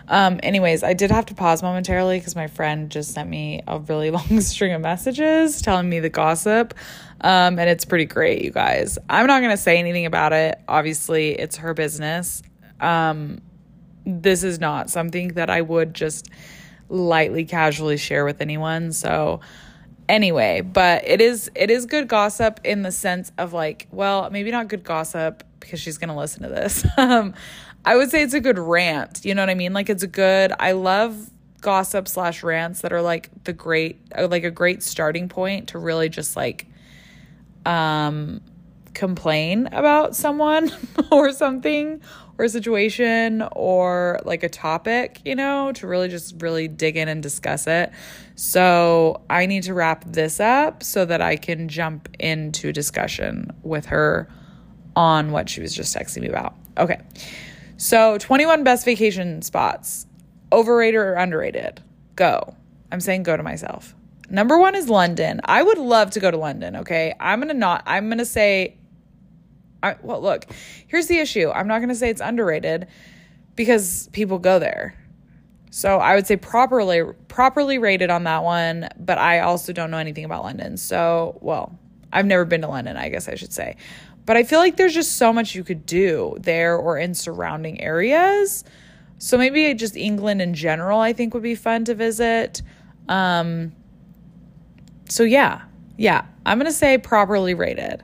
[0.09, 3.79] Um, anyways, I did have to pause momentarily because my friend just sent me a
[3.79, 6.75] really long string of messages telling me the gossip.
[7.23, 8.99] Um, and it's pretty great, you guys.
[9.09, 10.61] I'm not going to say anything about it.
[10.67, 12.43] Obviously, it's her business.
[12.81, 13.41] Um,
[14.05, 16.29] this is not something that I would just
[16.89, 18.93] lightly casually share with anyone.
[18.93, 19.41] So,
[20.09, 24.51] anyway, but it is it is good gossip in the sense of like, well, maybe
[24.51, 26.85] not good gossip because she's going to listen to this.
[26.97, 27.35] um,
[27.85, 29.25] I would say it's a good rant.
[29.25, 29.73] You know what I mean?
[29.73, 30.53] Like it's a good.
[30.59, 31.31] I love
[31.61, 35.79] gossip slash rants that are like the great, uh, like a great starting point to
[35.79, 36.67] really just like,
[37.67, 38.41] um,
[38.95, 40.71] complain about someone
[41.13, 42.01] or something
[42.39, 47.09] or a situation or like a topic, you know, to really just really dig in
[47.09, 47.93] and discuss it.
[48.35, 53.87] So I need to wrap this up so that I can jump into discussion with
[53.87, 54.29] her
[54.97, 56.55] on what she was just texting me about.
[56.79, 57.01] Okay.
[57.77, 60.07] So 21 best vacation spots.
[60.53, 61.81] Overrated or underrated?
[62.15, 62.55] Go.
[62.91, 63.95] I'm saying go to myself.
[64.33, 65.43] Number one is London.
[65.45, 67.15] I would love to go to London, okay?
[67.21, 68.79] I'm gonna not, I'm gonna say,
[69.83, 70.47] I, well, look,
[70.87, 71.51] here's the issue.
[71.51, 72.89] I'm not gonna say it's underrated
[73.57, 74.97] because people go there.
[75.71, 79.99] So I would say properly properly rated on that one, but I also don't know
[79.99, 80.79] anything about London.
[80.79, 81.79] So, well,
[82.11, 83.77] I've never been to London, I guess I should say.
[84.25, 87.83] But I feel like there's just so much you could do there or in surrounding
[87.83, 88.65] areas.
[89.19, 92.63] So maybe just England in general, I think would be fun to visit.
[93.11, 93.73] Um,
[95.13, 95.63] so yeah,
[95.99, 98.03] yeah, I'm gonna say properly rated.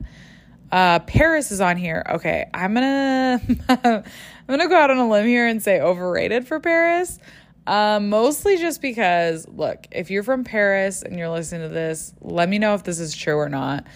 [0.71, 2.05] Uh, Paris is on here.
[2.11, 4.03] Okay, I'm gonna I'm
[4.47, 7.18] gonna go out on a limb here and say overrated for Paris.
[7.66, 12.49] Um, mostly just because, look, if you're from Paris and you're listening to this, let
[12.49, 13.87] me know if this is true or not.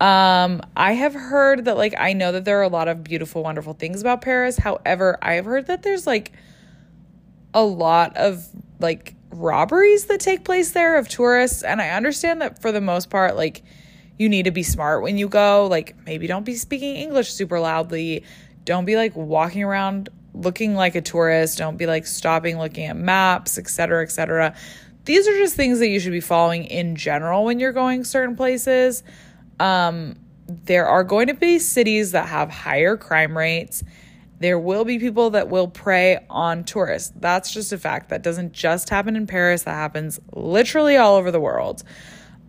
[0.00, 3.42] Um, I have heard that like I know that there are a lot of beautiful,
[3.44, 4.58] wonderful things about Paris.
[4.58, 6.32] However, I have heard that there's like
[7.54, 8.44] a lot of
[8.80, 13.10] like robberies that take place there of tourists, and I understand that for the most
[13.10, 13.62] part, like
[14.18, 15.66] you need to be smart when you go.
[15.66, 18.24] Like maybe don't be speaking English super loudly.
[18.64, 21.58] Don't be like walking around looking like a tourist.
[21.58, 24.54] Don't be like stopping looking at maps, etc., etc.
[25.04, 28.36] These are just things that you should be following in general when you're going certain
[28.36, 29.02] places.
[29.60, 30.16] Um,
[30.48, 33.84] there are going to be cities that have higher crime rates.
[34.38, 37.12] There will be people that will prey on tourists.
[37.16, 38.10] That's just a fact.
[38.10, 41.82] That doesn't just happen in Paris, that happens literally all over the world.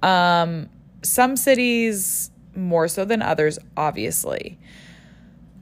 [0.03, 0.69] Um,
[1.03, 4.59] some cities more so than others, obviously.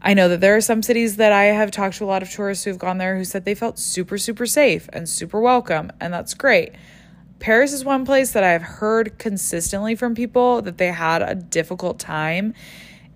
[0.01, 2.29] I know that there are some cities that I have talked to a lot of
[2.29, 6.13] tourists who've gone there who said they felt super, super safe and super welcome, and
[6.13, 6.73] that's great.
[7.39, 11.99] Paris is one place that I've heard consistently from people that they had a difficult
[11.99, 12.53] time.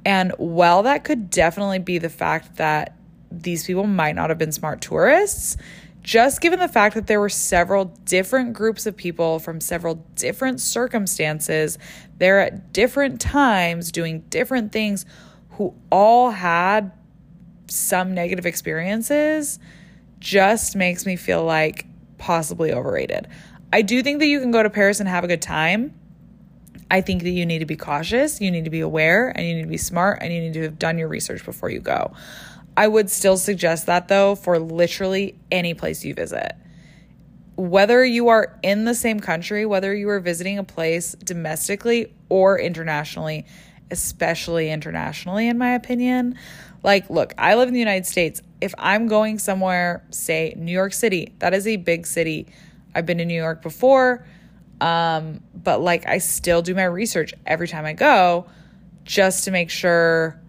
[0.06, 2.96] And while that could definitely be the fact that
[3.32, 5.58] these people might not have been smart tourists,
[6.02, 10.62] just given the fact that there were several different groups of people from several different
[10.62, 11.78] circumstances
[12.18, 15.06] there at different times doing different things
[15.52, 16.92] who all had
[17.68, 19.60] some negative experiences
[20.20, 21.86] just makes me feel like
[22.18, 23.28] possibly overrated.
[23.72, 25.94] I do think that you can go to Paris and have a good time.
[26.92, 29.56] I think that you need to be cautious, you need to be aware, and you
[29.56, 32.14] need to be smart, and you need to have done your research before you go.
[32.80, 36.54] I would still suggest that though for literally any place you visit.
[37.58, 42.58] Whether you are in the same country, whether you are visiting a place domestically or
[42.58, 43.46] internationally,
[43.92, 46.40] especially internationally, in my opinion.
[46.82, 48.42] Like, look, I live in the United States.
[48.62, 52.48] If I'm going somewhere, say New York City, that is a big city
[52.96, 54.26] I've been to New York before,
[54.80, 58.46] um, but like I still do my research every time I go
[59.04, 60.40] just to make sure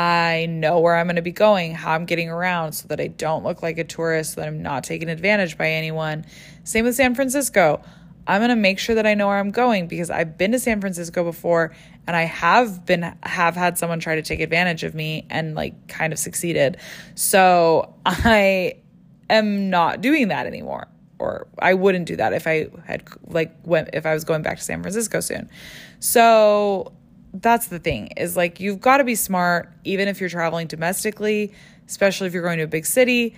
[0.00, 3.08] I know where I'm going to be going, how I'm getting around so that I
[3.08, 6.24] don't look like a tourist, so that I'm not taken advantage by anyone.
[6.64, 7.82] Same with San Francisco.
[8.26, 10.58] I'm going to make sure that I know where I'm going because I've been to
[10.58, 11.74] San Francisco before
[12.06, 15.86] and I have been have had someone try to take advantage of me and like
[15.88, 16.78] kind of succeeded.
[17.14, 18.76] So, I
[19.28, 20.88] am not doing that anymore
[21.18, 24.56] or I wouldn't do that if I had like went if I was going back
[24.56, 25.50] to San Francisco soon.
[25.98, 26.92] So
[27.34, 31.52] that's the thing is like you've got to be smart even if you're traveling domestically,
[31.86, 33.36] especially if you're going to a big city.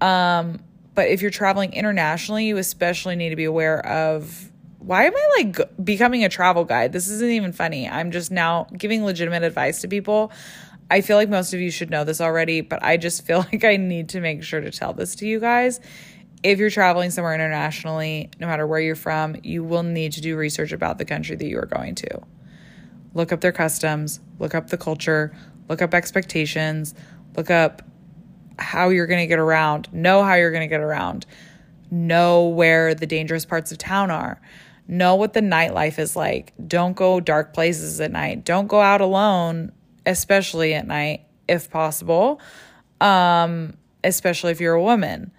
[0.00, 0.60] Um,
[0.94, 5.28] but if you're traveling internationally, you especially need to be aware of why am I
[5.38, 6.92] like becoming a travel guide?
[6.92, 7.88] This isn't even funny.
[7.88, 10.30] I'm just now giving legitimate advice to people.
[10.90, 13.64] I feel like most of you should know this already, but I just feel like
[13.64, 15.80] I need to make sure to tell this to you guys.
[16.42, 20.36] If you're traveling somewhere internationally, no matter where you're from, you will need to do
[20.36, 22.20] research about the country that you are going to.
[23.14, 25.34] Look up their customs, look up the culture,
[25.68, 26.94] look up expectations,
[27.36, 27.82] look up
[28.58, 31.26] how you're going to get around, know how you're going to get around,
[31.90, 34.40] know where the dangerous parts of town are,
[34.86, 36.52] know what the nightlife is like.
[36.66, 38.44] Don't go dark places at night.
[38.44, 39.72] Don't go out alone,
[40.04, 42.40] especially at night if possible.
[43.00, 45.32] Um, especially if you're a woman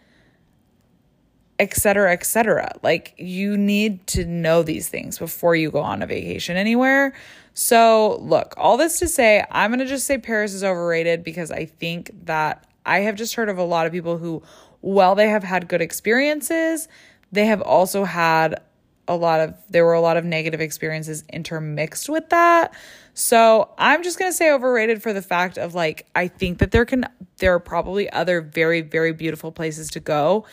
[1.58, 6.58] etc etc like you need to know these things before you go on a vacation
[6.58, 7.14] anywhere
[7.56, 11.50] so look all this to say i'm going to just say paris is overrated because
[11.50, 14.44] i think that I have just heard of a lot of people who,
[14.82, 16.88] while they have had good experiences,
[17.32, 18.62] they have also had
[19.08, 22.74] a lot of, there were a lot of negative experiences intermixed with that.
[23.14, 26.72] So I'm just going to say overrated for the fact of like, I think that
[26.72, 27.06] there can,
[27.38, 30.46] there are probably other very, very beautiful places to go,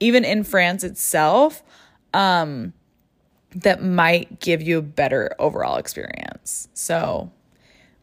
[0.00, 1.62] even in France itself,
[2.14, 2.72] um,
[3.56, 6.68] that might give you a better overall experience.
[6.74, 7.30] So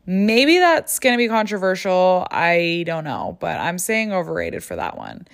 [0.08, 2.28] Maybe that's going to be controversial.
[2.30, 5.28] I don't know, but I'm saying overrated for that one.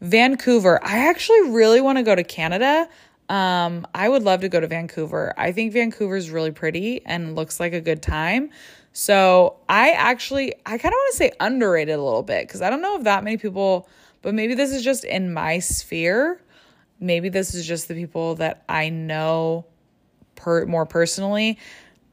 [0.00, 0.84] Vancouver.
[0.84, 2.88] I actually really want to go to Canada.
[3.28, 5.34] Um, I would love to go to Vancouver.
[5.36, 8.50] I think Vancouver is really pretty and looks like a good time.
[8.92, 12.70] So I actually, I kind of want to say underrated a little bit because I
[12.70, 13.88] don't know if that many people,
[14.20, 16.40] but maybe this is just in my sphere.
[17.02, 19.66] Maybe this is just the people that I know
[20.34, 21.58] per more personally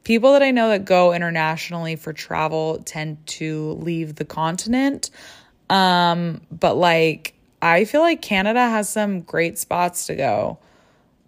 [0.04, 5.10] people that I know that go internationally for travel tend to leave the continent.
[5.68, 10.58] Um, but like I feel like Canada has some great spots to go.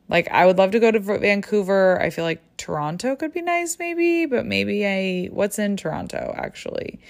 [0.08, 2.00] Like I would love to go to Vancouver.
[2.00, 7.00] I feel like Toronto could be nice maybe, but maybe I what's in Toronto actually.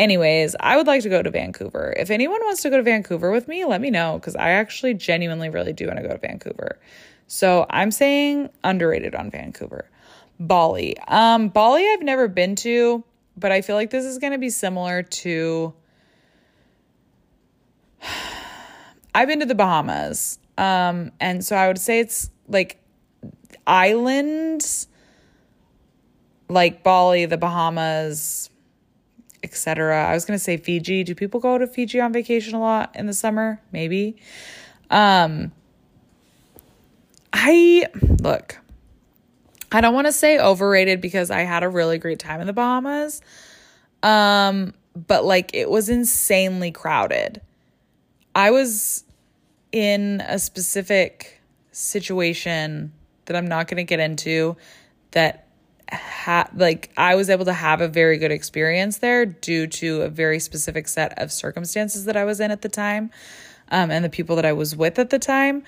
[0.00, 1.92] Anyways, I would like to go to Vancouver.
[1.94, 4.94] If anyone wants to go to Vancouver with me, let me know cuz I actually
[4.94, 6.78] genuinely really do want to go to Vancouver.
[7.26, 9.90] So, I'm saying underrated on Vancouver.
[10.40, 10.98] Bali.
[11.00, 13.04] Um, Bali, I've never been to,
[13.36, 15.74] but I feel like this is going to be similar to.
[19.14, 20.38] I've been to the Bahamas.
[20.56, 22.82] Um, and so I would say it's like
[23.66, 24.88] islands
[26.48, 28.49] like Bali, the Bahamas,
[29.42, 30.06] etc.
[30.06, 31.04] I was going to say Fiji.
[31.04, 33.60] Do people go to Fiji on vacation a lot in the summer?
[33.72, 34.16] Maybe.
[34.90, 35.52] Um
[37.32, 37.86] I
[38.20, 38.58] look,
[39.72, 42.52] I don't want to say overrated because I had a really great time in the
[42.52, 43.22] Bahamas.
[44.02, 47.40] Um, but like it was insanely crowded.
[48.34, 49.04] I was
[49.72, 51.40] in a specific
[51.72, 52.92] situation
[53.26, 54.56] that I'm not going to get into
[55.12, 55.46] that
[55.90, 60.08] had like I was able to have a very good experience there due to a
[60.08, 63.10] very specific set of circumstances that I was in at the time
[63.70, 65.64] um, and the people that I was with at the time.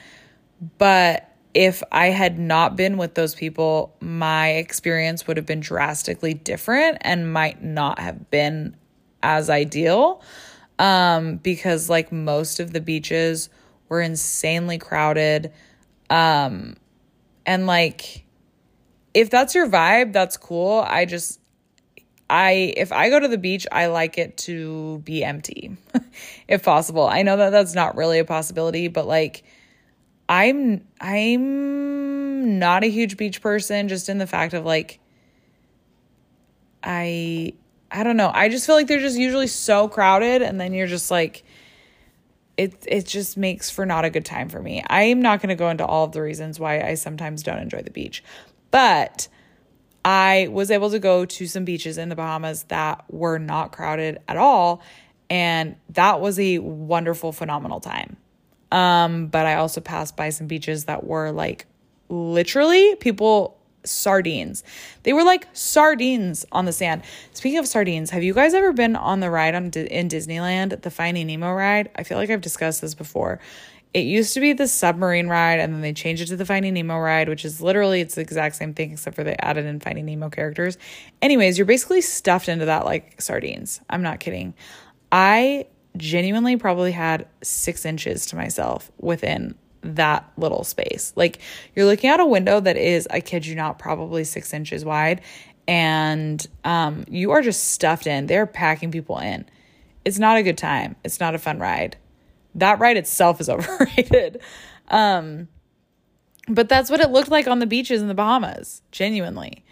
[0.78, 6.34] But if I had not been with those people, my experience would have been drastically
[6.34, 8.76] different and might not have been
[9.22, 10.22] as ideal.
[10.78, 13.50] Um, because like most of the beaches
[13.88, 15.52] were insanely crowded.
[16.08, 16.76] Um,
[17.44, 18.21] and like
[19.14, 20.84] if that's your vibe, that's cool.
[20.86, 21.40] I just
[22.30, 25.76] I if I go to the beach, I like it to be empty
[26.48, 27.06] if possible.
[27.06, 29.44] I know that that's not really a possibility, but like
[30.28, 34.98] I'm I'm not a huge beach person just in the fact of like
[36.82, 37.52] I
[37.90, 38.30] I don't know.
[38.32, 41.44] I just feel like they're just usually so crowded and then you're just like
[42.56, 44.82] it it just makes for not a good time for me.
[44.86, 47.58] I am not going to go into all of the reasons why I sometimes don't
[47.58, 48.22] enjoy the beach.
[48.72, 49.28] But
[50.04, 54.20] I was able to go to some beaches in the Bahamas that were not crowded
[54.26, 54.82] at all
[55.32, 58.18] and that was a wonderful phenomenal time.
[58.70, 61.64] Um, but I also passed by some beaches that were like
[62.10, 64.62] literally people sardines.
[65.04, 67.02] They were like sardines on the sand.
[67.32, 70.90] Speaking of sardines, have you guys ever been on the ride on in Disneyland, the
[70.90, 71.90] Finding Nemo ride?
[71.96, 73.40] I feel like I've discussed this before.
[73.94, 76.74] It used to be the submarine ride and then they changed it to the Finding
[76.74, 79.80] Nemo ride, which is literally it's the exact same thing except for they added in
[79.80, 80.78] Finding Nemo characters.
[81.20, 83.80] Anyways, you're basically stuffed into that like sardines.
[83.90, 84.54] I'm not kidding.
[85.10, 85.66] I
[85.96, 91.12] genuinely probably had six inches to myself within that little space.
[91.16, 91.40] Like
[91.74, 95.20] you're looking out a window that is, I kid you not, probably six inches wide,
[95.68, 98.26] and um, you are just stuffed in.
[98.26, 99.44] They're packing people in.
[100.04, 100.96] It's not a good time.
[101.04, 101.96] It's not a fun ride.
[102.54, 104.40] That ride itself is overrated.
[104.88, 105.48] Um,
[106.48, 109.64] But that's what it looked like on the beaches in the Bahamas, genuinely.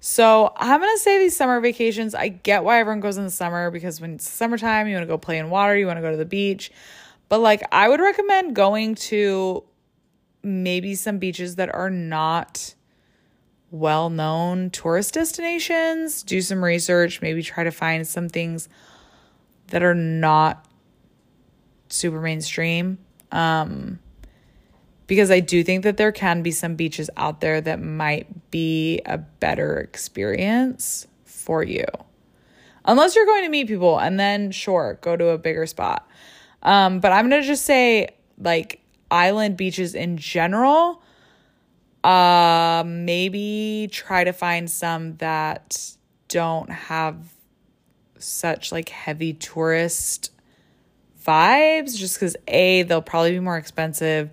[0.00, 2.14] So I'm gonna say these summer vacations.
[2.14, 5.08] I get why everyone goes in the summer because when it's summertime, you want to
[5.08, 6.70] go play in water, you want to go to the beach.
[7.28, 9.64] But like, I would recommend going to
[10.44, 12.74] maybe some beaches that are not
[13.72, 16.22] well known tourist destinations.
[16.22, 18.68] Do some research, maybe try to find some things
[19.68, 20.64] that are not
[21.88, 22.98] super mainstream.
[23.32, 23.98] Um,
[25.06, 29.00] because I do think that there can be some beaches out there that might be
[29.06, 31.86] a better experience for you.
[32.84, 36.08] Unless you're going to meet people and then sure, go to a bigger spot.
[36.62, 38.08] Um, but I'm going to just say
[38.38, 38.80] like
[39.10, 41.02] island beaches in general,
[42.04, 45.96] uh maybe try to find some that
[46.28, 47.16] don't have
[48.18, 50.30] such like heavy tourist
[51.26, 54.30] vibes just cuz A they'll probably be more expensive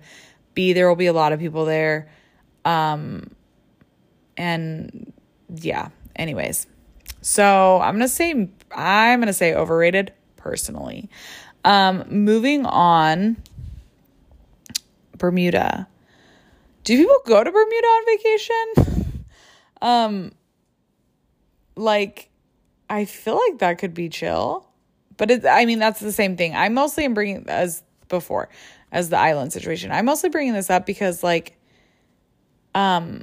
[0.56, 2.08] B, there will be a lot of people there.
[2.64, 3.30] Um,
[4.36, 5.12] and
[5.54, 6.66] yeah, anyways.
[7.20, 11.08] So I'm gonna say I'm gonna say overrated personally.
[11.64, 13.36] Um, moving on,
[15.18, 15.86] Bermuda.
[16.84, 19.24] Do people go to Bermuda on vacation?
[19.82, 20.32] um,
[21.74, 22.30] like,
[22.88, 24.68] I feel like that could be chill,
[25.16, 25.46] but it.
[25.46, 26.54] I mean, that's the same thing.
[26.54, 28.48] I mostly am bringing as before
[28.92, 29.90] as the island situation.
[29.92, 31.56] I'm mostly bringing this up because like
[32.74, 33.22] um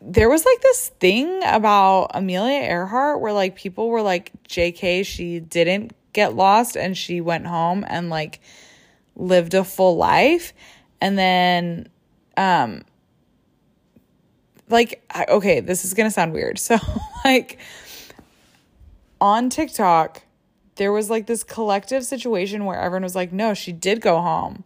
[0.00, 5.40] there was like this thing about Amelia Earhart where like people were like JK she
[5.40, 8.40] didn't get lost and she went home and like
[9.16, 10.54] lived a full life
[11.00, 11.88] and then
[12.36, 12.82] um
[14.68, 16.78] like okay this is to sound weird so
[17.24, 17.58] like
[19.20, 20.22] on TikTok
[20.76, 24.64] there was like this collective situation where everyone was like, no, she did go home.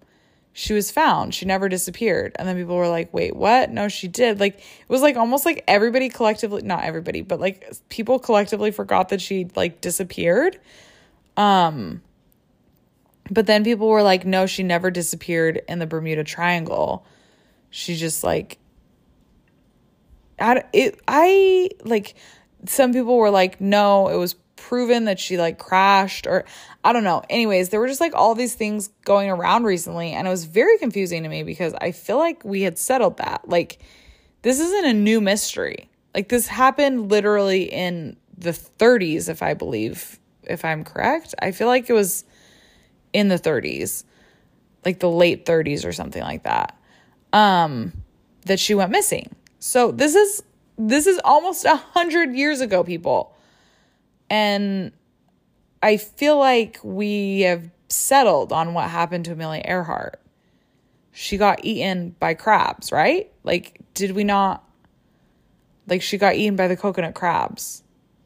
[0.52, 1.34] She was found.
[1.34, 2.34] She never disappeared.
[2.36, 3.70] And then people were like, wait, what?
[3.70, 4.40] No, she did.
[4.40, 9.10] Like, it was like almost like everybody collectively, not everybody, but like people collectively forgot
[9.10, 10.58] that she like disappeared.
[11.36, 12.02] Um,
[13.30, 17.06] but then people were like, no, she never disappeared in the Bermuda Triangle.
[17.70, 18.58] She just like,
[20.40, 22.16] I, it, I like,
[22.66, 26.44] some people were like, no, it was proven that she like crashed or
[26.84, 27.22] I don't know.
[27.28, 30.78] Anyways, there were just like all these things going around recently and it was very
[30.78, 33.48] confusing to me because I feel like we had settled that.
[33.48, 33.78] Like
[34.42, 35.90] this isn't a new mystery.
[36.14, 41.34] Like this happened literally in the 30s if I believe if I'm correct.
[41.40, 42.24] I feel like it was
[43.12, 44.04] in the 30s.
[44.84, 46.78] Like the late 30s or something like that.
[47.32, 47.92] Um
[48.46, 49.34] that she went missing.
[49.58, 50.42] So this is
[50.78, 53.34] this is almost a hundred years ago, people.
[54.30, 54.92] And
[55.82, 60.20] I feel like we have settled on what happened to Amelia Earhart.
[61.12, 63.30] She got eaten by crabs, right?
[63.42, 64.64] Like, did we not?
[65.88, 67.82] Like, she got eaten by the coconut crabs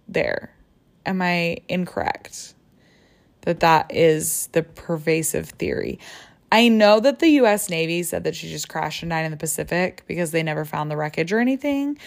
[0.07, 0.55] there.
[1.07, 2.55] Am I incorrect?
[3.43, 5.99] That that is the pervasive theory.
[6.55, 9.37] I know that the US Navy said that she just crashed and died in the
[9.37, 11.99] Pacific because they never found the wreckage or anything,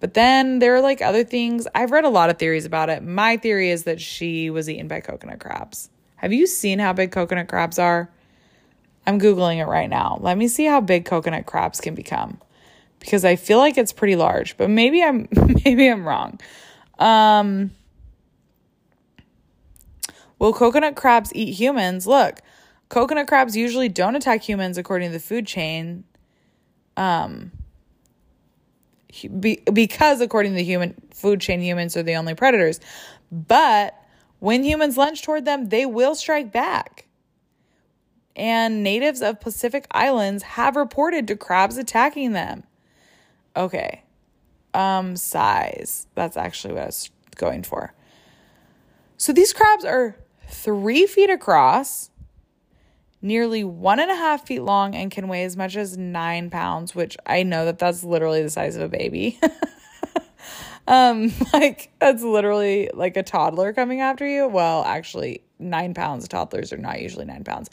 [0.00, 1.66] but then there are like other things.
[1.74, 3.02] I've read a lot of theories about it.
[3.02, 5.90] My theory is that she was eaten by coconut crabs.
[6.16, 8.10] Have you seen how big coconut crabs are?
[9.06, 10.18] I'm Googling it right now.
[10.20, 12.40] Let me see how big coconut crabs can become
[12.98, 15.28] because I feel like it's pretty large, but maybe I'm
[15.64, 16.40] maybe I'm wrong.
[16.98, 17.70] Um,
[20.38, 22.06] will coconut crabs eat humans?
[22.06, 22.40] Look,
[22.88, 26.04] coconut crabs usually don't attack humans according to the food chain.
[26.96, 27.52] Um,
[29.24, 32.80] be, because according to the human food chain humans are the only predators.
[33.30, 33.94] But
[34.38, 37.06] when humans lunge toward them they will strike back.
[38.34, 42.64] And natives of pacific islands have reported to crabs attacking them.
[43.56, 44.02] Okay.
[44.74, 46.06] Um size.
[46.14, 47.94] That's actually what i was going for.
[49.16, 50.16] So these crabs are
[50.48, 52.10] three feet across
[53.26, 56.94] nearly one and a half feet long and can weigh as much as nine pounds,
[56.94, 59.38] which I know that that's literally the size of a baby.
[60.88, 64.46] um, like that's literally like a toddler coming after you.
[64.46, 66.28] Well, actually, nine pounds.
[66.28, 67.68] Toddlers are not usually nine pounds.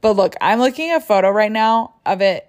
[0.00, 2.46] But look, I'm looking at a photo right now of it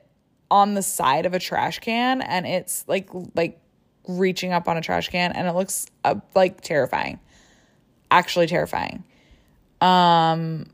[0.52, 3.60] on the side of a trash can, and it's like like
[4.08, 7.20] reaching up on a trash can, and it looks uh, like terrifying.
[8.12, 9.04] Actually, terrifying.
[9.82, 10.66] Um,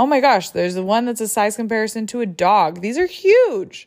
[0.00, 2.80] Oh my gosh, there's the one that's a size comparison to a dog.
[2.80, 3.86] These are huge.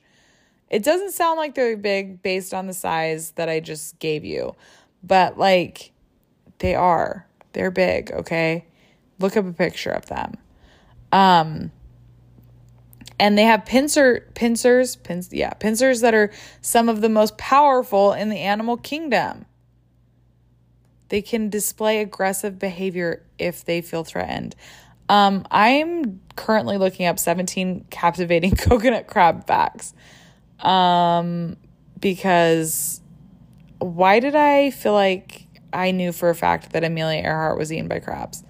[0.70, 4.56] It doesn't sound like they're big based on the size that I just gave you,
[5.02, 5.92] but like
[6.60, 7.26] they are.
[7.54, 8.68] They're big, okay?
[9.18, 10.36] Look up a picture of them.
[11.12, 11.72] Um
[13.20, 18.14] and they have pincer pincers, pins yeah, pincers that are some of the most powerful
[18.14, 19.48] in the animal kingdom.
[21.10, 24.56] They can display aggressive behavior if they feel threatened.
[25.14, 29.94] Um, I'm currently looking up 17 captivating coconut crab facts.
[30.60, 31.56] Um,
[32.00, 33.00] because
[33.78, 37.88] why did I feel like I knew for a fact that Amelia Earhart was eaten
[37.88, 38.44] by crabs?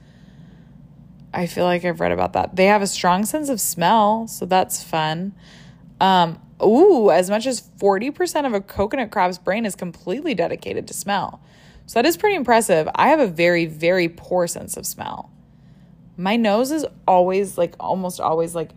[1.34, 2.56] I feel like I've read about that.
[2.56, 5.36] They have a strong sense of smell, so that's fun.
[6.00, 10.94] Um, ooh, as much as 40% of a coconut crab's brain is completely dedicated to
[10.94, 11.42] smell.
[11.88, 12.88] So that is pretty impressive.
[12.96, 15.33] I have a very, very poor sense of smell.
[16.18, 18.72] My nose is always like almost always like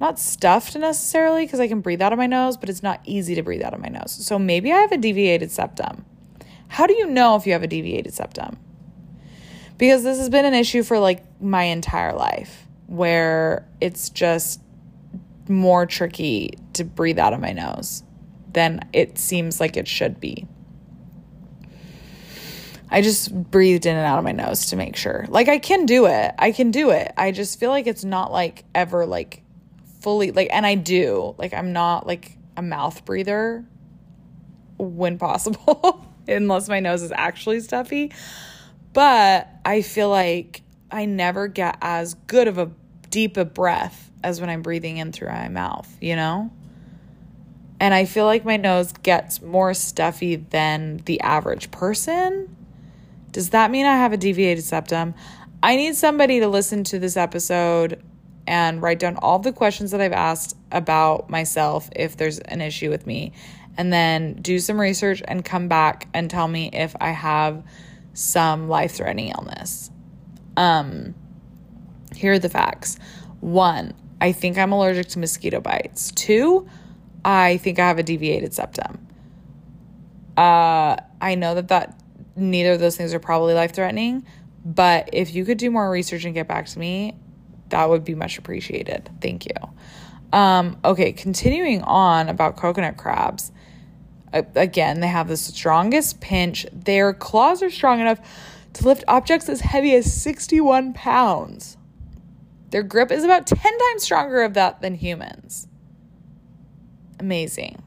[0.00, 3.34] not stuffed necessarily because I can breathe out of my nose, but it's not easy
[3.34, 4.12] to breathe out of my nose.
[4.12, 6.04] So maybe I have a deviated septum.
[6.68, 8.58] How do you know if you have a deviated septum?
[9.78, 14.60] Because this has been an issue for like my entire life where it's just
[15.48, 18.02] more tricky to breathe out of my nose
[18.52, 20.46] than it seems like it should be.
[22.88, 25.26] I just breathed in and out of my nose to make sure.
[25.28, 26.34] Like I can do it.
[26.38, 27.12] I can do it.
[27.16, 29.42] I just feel like it's not like ever like
[30.00, 31.34] fully like and I do.
[31.38, 33.64] Like I'm not like a mouth breather
[34.78, 38.12] when possible unless my nose is actually stuffy.
[38.92, 42.70] But I feel like I never get as good of a
[43.10, 46.50] deep a breath as when I'm breathing in through my mouth, you know?
[47.78, 52.56] And I feel like my nose gets more stuffy than the average person.
[53.36, 55.14] Does that mean I have a deviated septum?
[55.62, 58.02] I need somebody to listen to this episode
[58.46, 62.88] and write down all the questions that I've asked about myself if there's an issue
[62.88, 63.32] with me,
[63.76, 67.62] and then do some research and come back and tell me if I have
[68.14, 69.90] some life threatening illness.
[70.56, 71.14] Um,
[72.14, 72.96] here are the facts.
[73.40, 76.10] One, I think I'm allergic to mosquito bites.
[76.12, 76.66] Two,
[77.22, 79.06] I think I have a deviated septum.
[80.38, 82.00] Uh, I know that that
[82.36, 84.26] neither of those things are probably life threatening,
[84.64, 87.16] but if you could do more research and get back to me,
[87.68, 89.10] that would be much appreciated.
[89.20, 89.52] Thank you.
[90.32, 93.52] Um, okay, continuing on about coconut crabs.
[94.32, 96.66] again, they have the strongest pinch.
[96.72, 98.20] Their claws are strong enough
[98.74, 101.76] to lift objects as heavy as 61 pounds.
[102.70, 105.68] Their grip is about 10 times stronger of that than humans.
[107.18, 107.82] Amazing.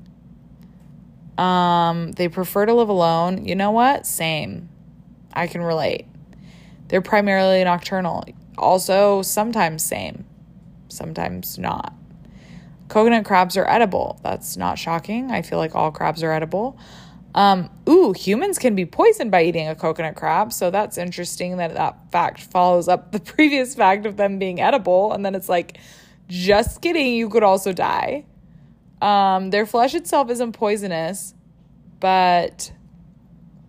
[1.39, 3.45] Um, they prefer to live alone.
[3.45, 4.05] You know what?
[4.05, 4.67] Same.
[5.31, 6.05] I can relate.
[6.89, 8.25] They're primarily nocturnal.
[8.57, 10.25] Also, sometimes same,
[10.89, 11.93] sometimes not.
[12.89, 14.19] Coconut crabs are edible.
[14.21, 15.31] That's not shocking.
[15.31, 16.77] I feel like all crabs are edible.
[17.35, 20.51] Um, ooh, humans can be poisoned by eating a coconut crab.
[20.51, 25.13] So that's interesting that that fact follows up the previous fact of them being edible.
[25.13, 25.77] And then it's like,
[26.27, 28.25] just kidding, you could also die.
[29.01, 31.33] Um, their flesh itself isn't poisonous,
[31.99, 32.71] but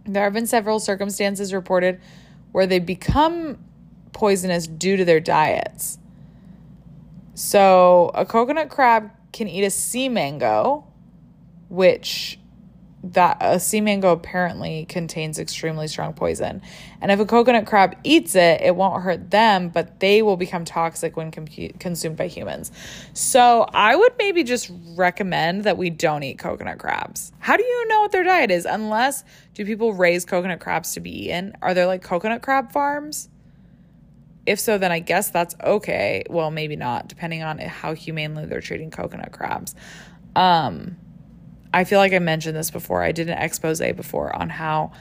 [0.05, 2.01] there have been several circumstances reported
[2.53, 3.59] where they become
[4.13, 5.99] poisonous due to their diets.
[7.35, 10.85] So, a coconut crab can eat a sea mango,
[11.69, 12.40] which
[13.03, 16.61] that a sea mango apparently contains extremely strong poison.
[17.01, 20.67] And if a coconut crab eats it, it won't hurt them, but they will become
[20.67, 21.47] toxic when com-
[21.79, 22.71] consumed by humans.
[23.15, 27.33] So I would maybe just recommend that we don't eat coconut crabs.
[27.39, 28.67] How do you know what their diet is?
[28.67, 29.25] Unless,
[29.55, 31.57] do people raise coconut crabs to be eaten?
[31.63, 33.31] Are there like coconut crab farms?
[34.45, 36.25] If so, then I guess that's okay.
[36.29, 39.75] Well, maybe not, depending on how humanely they're treating coconut crabs.
[40.37, 40.97] Um,
[41.73, 43.03] I feel like I mentioned this before.
[43.03, 44.93] I did an expose before on how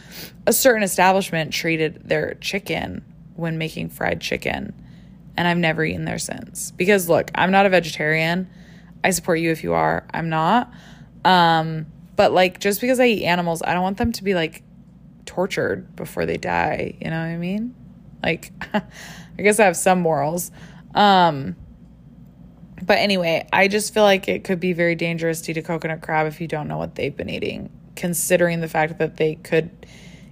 [0.45, 3.03] a certain establishment treated their chicken
[3.35, 4.73] when making fried chicken.
[5.35, 6.71] And I've never eaten there since.
[6.71, 8.49] Because look, I'm not a vegetarian.
[9.03, 10.05] I support you if you are.
[10.13, 10.71] I'm not.
[11.25, 14.63] Um, but like just because I eat animals, I don't want them to be like
[15.25, 16.97] tortured before they die.
[16.99, 17.73] You know what I mean?
[18.21, 20.51] Like I guess I have some morals.
[20.93, 21.55] Um,
[22.83, 26.01] but anyway, I just feel like it could be very dangerous to eat a coconut
[26.01, 29.85] crab if you don't know what they've been eating, considering the fact that they could,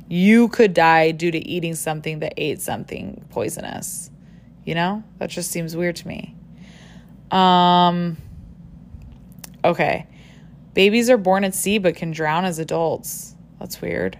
[0.07, 4.09] you could die due to eating something that ate something poisonous.
[4.65, 6.35] You know, that just seems weird to me.
[7.31, 8.17] Um,
[9.63, 10.07] okay.
[10.73, 13.35] Babies are born at sea but can drown as adults.
[13.59, 14.17] That's weird.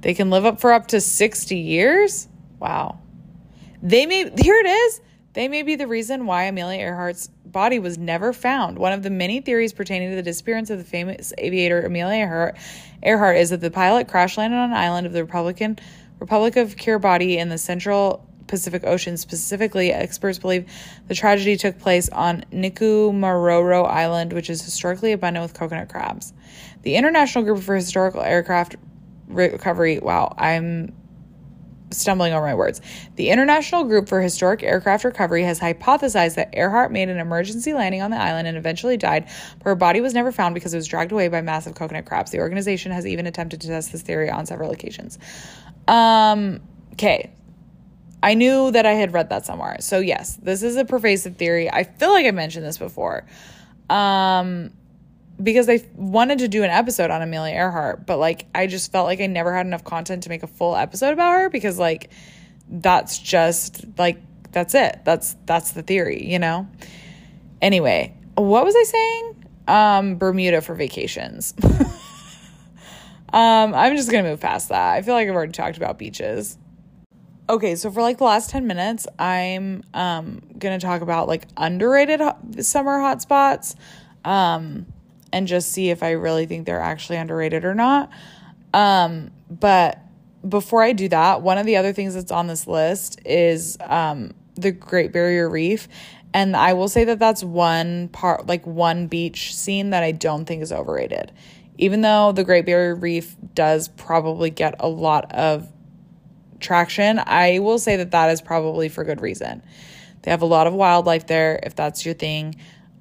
[0.00, 2.28] They can live up for up to 60 years?
[2.60, 3.00] Wow.
[3.82, 5.00] They may, here it is.
[5.38, 8.76] They may be the reason why Amelia Earhart's body was never found.
[8.76, 12.56] One of the many theories pertaining to the disappearance of the famous aviator Amelia Earhart,
[13.04, 15.78] Earhart is that the pilot crash landed on an island of the Republican
[16.18, 19.16] Republic of Kiribati in the central Pacific Ocean.
[19.16, 20.68] Specifically, experts believe
[21.06, 26.32] the tragedy took place on Nikumaroro Island, which is historically abundant with coconut crabs.
[26.82, 28.74] The International Group for Historical Aircraft
[29.28, 30.96] Recovery, wow, I'm
[31.90, 32.80] stumbling over my words.
[33.16, 38.02] The International Group for Historic Aircraft Recovery has hypothesized that Earhart made an emergency landing
[38.02, 39.28] on the island and eventually died,
[39.58, 42.30] but her body was never found because it was dragged away by massive coconut crabs.
[42.30, 45.18] The organization has even attempted to test this theory on several occasions.
[45.86, 46.60] Um,
[46.92, 47.32] okay.
[48.22, 49.76] I knew that I had read that somewhere.
[49.80, 51.70] So yes, this is a pervasive theory.
[51.70, 53.24] I feel like I mentioned this before.
[53.88, 54.72] Um,
[55.42, 59.06] because I wanted to do an episode on Amelia Earhart, but like I just felt
[59.06, 62.10] like I never had enough content to make a full episode about her because like
[62.68, 64.20] that's just like
[64.52, 65.00] that's it.
[65.04, 66.68] That's that's the theory, you know.
[67.62, 69.44] Anyway, what was I saying?
[69.68, 71.54] Um Bermuda for vacations.
[73.32, 74.94] um I'm just going to move past that.
[74.94, 76.58] I feel like I've already talked about beaches.
[77.50, 81.46] Okay, so for like the last 10 minutes, I'm um going to talk about like
[81.56, 82.20] underrated
[82.60, 83.76] summer hotspots.
[84.24, 84.86] Um
[85.32, 88.10] and just see if I really think they're actually underrated or not.
[88.72, 89.98] Um, but
[90.46, 94.34] before I do that, one of the other things that's on this list is um,
[94.54, 95.88] the Great Barrier Reef.
[96.34, 100.44] And I will say that that's one part, like one beach scene that I don't
[100.44, 101.32] think is overrated.
[101.78, 105.68] Even though the Great Barrier Reef does probably get a lot of
[106.60, 109.62] traction, I will say that that is probably for good reason.
[110.22, 112.56] They have a lot of wildlife there, if that's your thing.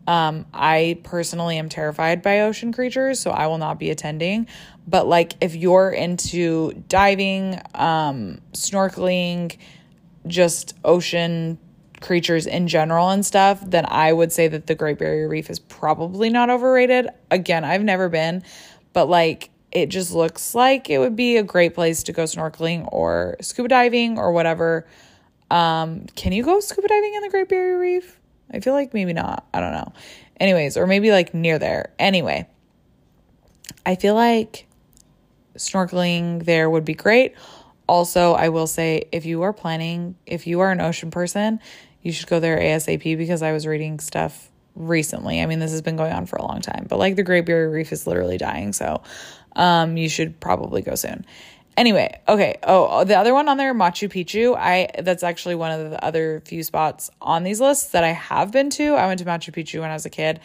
[0.07, 4.47] Um, I personally am terrified by ocean creatures, so I will not be attending.
[4.87, 9.57] But like if you're into diving, um, snorkeling,
[10.25, 11.59] just ocean
[11.99, 15.59] creatures in general and stuff, then I would say that the Great Barrier Reef is
[15.59, 17.09] probably not overrated.
[17.29, 18.43] Again, I've never been,
[18.93, 22.87] but like it just looks like it would be a great place to go snorkeling
[22.91, 24.87] or scuba diving or whatever.
[25.51, 28.19] Um, can you go scuba diving in the Great Barrier Reef?
[28.51, 29.45] I feel like maybe not.
[29.53, 29.93] I don't know.
[30.39, 31.93] Anyways, or maybe like near there.
[31.99, 32.47] Anyway,
[33.85, 34.67] I feel like
[35.57, 37.35] snorkeling there would be great.
[37.87, 41.59] Also, I will say if you are planning, if you are an ocean person,
[42.01, 45.41] you should go there ASAP because I was reading stuff recently.
[45.41, 47.45] I mean, this has been going on for a long time, but like the Great
[47.45, 48.73] Barrier Reef is literally dying.
[48.73, 49.01] So,
[49.55, 51.25] um, you should probably go soon.
[51.77, 52.57] Anyway, okay.
[52.63, 54.57] Oh, the other one on there, Machu Picchu.
[54.57, 58.51] I that's actually one of the other few spots on these lists that I have
[58.51, 58.95] been to.
[58.95, 60.39] I went to Machu Picchu when I was a kid,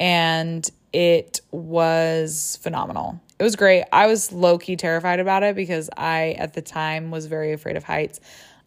[0.00, 3.20] and it was phenomenal.
[3.38, 3.84] It was great.
[3.92, 7.76] I was low key terrified about it because I at the time was very afraid
[7.76, 8.18] of heights.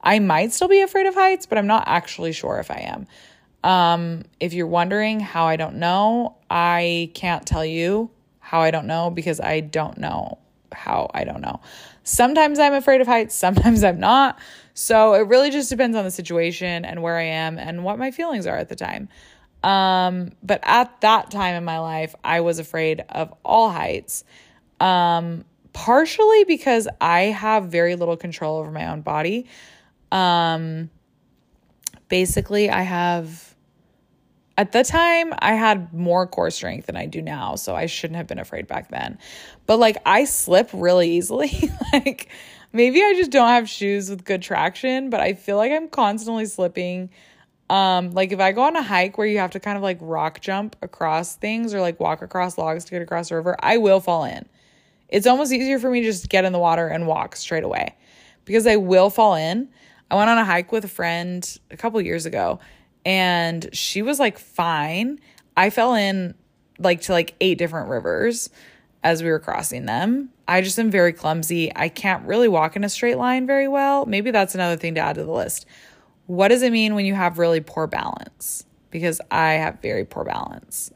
[0.01, 3.07] I might still be afraid of heights, but I'm not actually sure if I am.
[3.69, 8.09] Um, if you're wondering how I don't know, I can't tell you
[8.39, 10.37] how I don't know because I don't know
[10.71, 11.59] how I don't know.
[12.05, 14.39] Sometimes I'm afraid of heights, sometimes I'm not.
[14.73, 18.11] So it really just depends on the situation and where I am and what my
[18.11, 19.09] feelings are at the time.
[19.63, 24.23] Um, but at that time in my life, I was afraid of all heights.
[24.79, 25.43] Um,
[25.75, 29.45] partially because I have very little control over my own body.
[30.09, 30.89] Um,
[32.07, 33.44] basically, I have
[34.57, 38.17] at the time I had more core strength than I do now, so I shouldn't
[38.17, 39.17] have been afraid back then.
[39.65, 41.71] But like I slip really easily.
[41.93, 42.29] like
[42.71, 46.45] maybe I just don't have shoes with good traction, but I feel like I'm constantly
[46.45, 47.09] slipping.
[47.69, 49.97] Um like if I go on a hike where you have to kind of like
[49.99, 53.77] rock jump across things or like walk across logs to get across a river, I
[53.77, 54.47] will fall in.
[55.09, 57.95] It's almost easier for me to just get in the water and walk straight away
[58.45, 59.69] because I will fall in.
[60.09, 62.59] I went on a hike with a friend a couple years ago
[63.05, 65.19] and she was like fine.
[65.55, 66.33] I fell in
[66.79, 68.49] like to like eight different rivers
[69.03, 70.29] as we were crossing them.
[70.47, 71.71] I just am very clumsy.
[71.75, 74.05] I can't really walk in a straight line very well.
[74.05, 75.65] Maybe that's another thing to add to the list.
[76.25, 78.65] What does it mean when you have really poor balance?
[78.89, 80.91] Because I have very poor balance.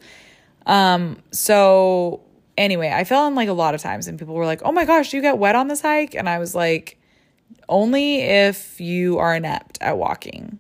[0.66, 2.22] Um, so
[2.58, 4.86] anyway, I fell in like a lot of times and people were like, "Oh my
[4.86, 7.00] gosh, you get wet on this hike?" And I was like,
[7.68, 10.60] "Only if you are inept at walking."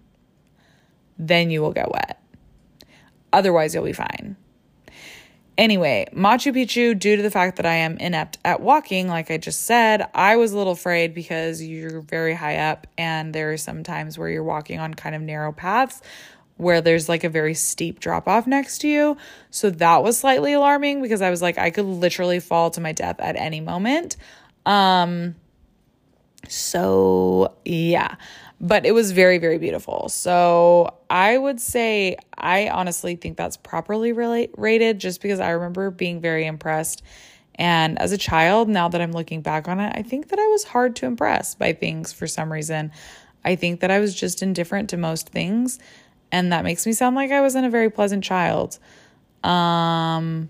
[1.19, 2.23] Then you will get wet.
[3.31, 4.37] Otherwise, you'll be fine.
[5.57, 9.37] Anyway, Machu Picchu, due to the fact that I am inept at walking, like I
[9.37, 13.57] just said, I was a little afraid because you're very high up and there are
[13.57, 16.01] some times where you're walking on kind of narrow paths
[16.55, 19.17] where there's like a very steep drop off next to you.
[19.49, 22.93] So that was slightly alarming because I was like, I could literally fall to my
[22.93, 24.15] death at any moment.
[24.65, 25.35] Um,
[26.47, 28.15] so yeah
[28.61, 34.11] but it was very very beautiful so i would say i honestly think that's properly
[34.11, 37.01] rated just because i remember being very impressed
[37.55, 40.47] and as a child now that i'm looking back on it i think that i
[40.47, 42.91] was hard to impress by things for some reason
[43.43, 45.79] I think that I was just indifferent to most things.
[46.31, 48.77] And that makes me sound like I wasn't a very pleasant child.
[49.43, 50.49] Um,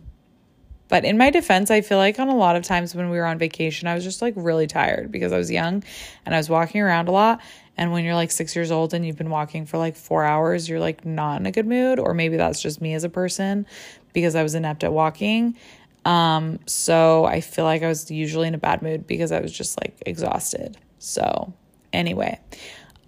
[0.88, 3.26] but in my defense, I feel like on a lot of times when we were
[3.26, 5.84] on vacation, I was just like really tired because I was young
[6.26, 7.42] and I was walking around a lot.
[7.80, 10.68] And when you're like six years old and you've been walking for like four hours,
[10.68, 11.98] you're like not in a good mood.
[11.98, 13.66] Or maybe that's just me as a person
[14.12, 15.56] because I was inept at walking.
[16.04, 19.54] Um, so I feel like I was usually in a bad mood because I was
[19.54, 20.76] just like exhausted.
[20.98, 21.54] So
[21.94, 22.38] anyway,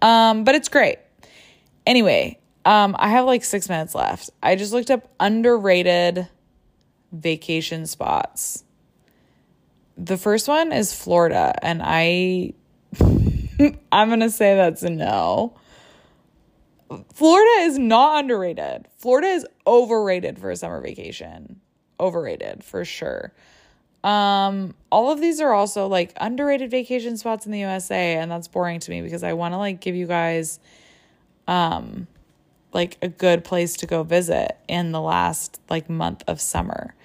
[0.02, 1.00] um, but it's great.
[1.86, 4.30] Anyway, um, I have like six minutes left.
[4.42, 6.30] I just looked up underrated
[7.12, 8.64] vacation spots.
[9.98, 12.54] The first one is Florida, and I
[13.92, 15.54] I'm going to say that's a no.
[17.14, 18.88] Florida is not underrated.
[18.98, 21.62] Florida is overrated for a summer vacation.
[22.00, 23.34] Overrated for sure.
[24.04, 28.48] Um all of these are also like underrated vacation spots in the USA and that's
[28.48, 30.60] boring to me because I want to like give you guys
[31.48, 32.08] um
[32.74, 36.96] like a good place to go visit in the last like month of summer.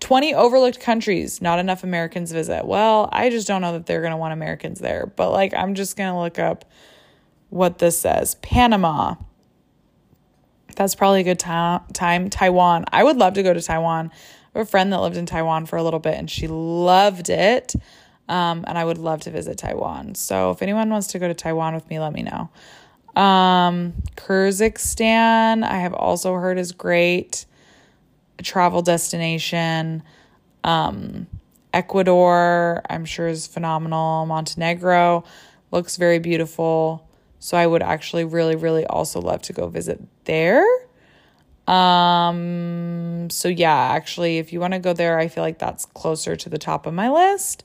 [0.00, 2.66] 20 overlooked countries not enough Americans visit.
[2.66, 5.74] Well, I just don't know that they're going to want Americans there, but like I'm
[5.74, 6.64] just going to look up
[7.50, 8.34] what this says.
[8.36, 9.14] Panama.
[10.76, 11.82] That's probably a good time.
[11.92, 12.84] Time Taiwan.
[12.92, 14.10] I would love to go to Taiwan.
[14.54, 17.30] I have a friend that lived in Taiwan for a little bit and she loved
[17.30, 17.74] it.
[18.28, 20.14] Um, and I would love to visit Taiwan.
[20.14, 22.50] So if anyone wants to go to Taiwan with me, let me know.
[23.16, 27.46] Um, Kyrgyzstan, I have also heard is great.
[28.38, 30.02] A travel destination.
[30.64, 31.26] Um,
[31.72, 34.26] Ecuador, I'm sure is phenomenal.
[34.26, 35.24] Montenegro
[35.70, 37.08] looks very beautiful.
[37.40, 40.64] So I would actually really, really also love to go visit there.
[41.66, 46.36] Um, so yeah, actually, if you want to go there, I feel like that's closer
[46.36, 47.64] to the top of my list.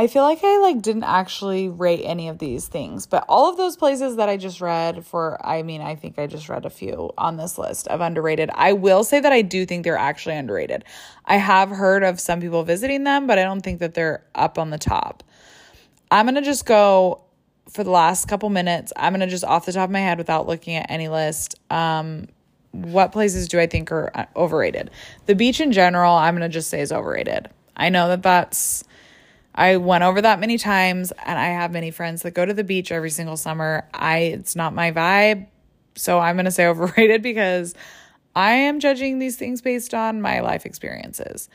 [0.00, 3.58] I feel like I like didn't actually rate any of these things, but all of
[3.58, 6.70] those places that I just read for I mean, I think I just read a
[6.70, 8.48] few on this list of underrated.
[8.54, 10.86] I will say that I do think they're actually underrated.
[11.26, 14.58] I have heard of some people visiting them, but I don't think that they're up
[14.58, 15.22] on the top.
[16.10, 17.24] I'm going to just go
[17.68, 18.94] for the last couple minutes.
[18.96, 21.56] I'm going to just off the top of my head without looking at any list
[21.68, 22.26] um
[22.72, 24.92] what places do I think are uh, overrated?
[25.26, 27.50] The beach in general, I'm going to just say is overrated.
[27.76, 28.84] I know that that's
[29.54, 32.64] I went over that many times and I have many friends that go to the
[32.64, 33.88] beach every single summer.
[33.92, 35.46] I it's not my vibe.
[35.96, 37.74] So I'm going to say overrated because
[38.34, 41.48] I am judging these things based on my life experiences.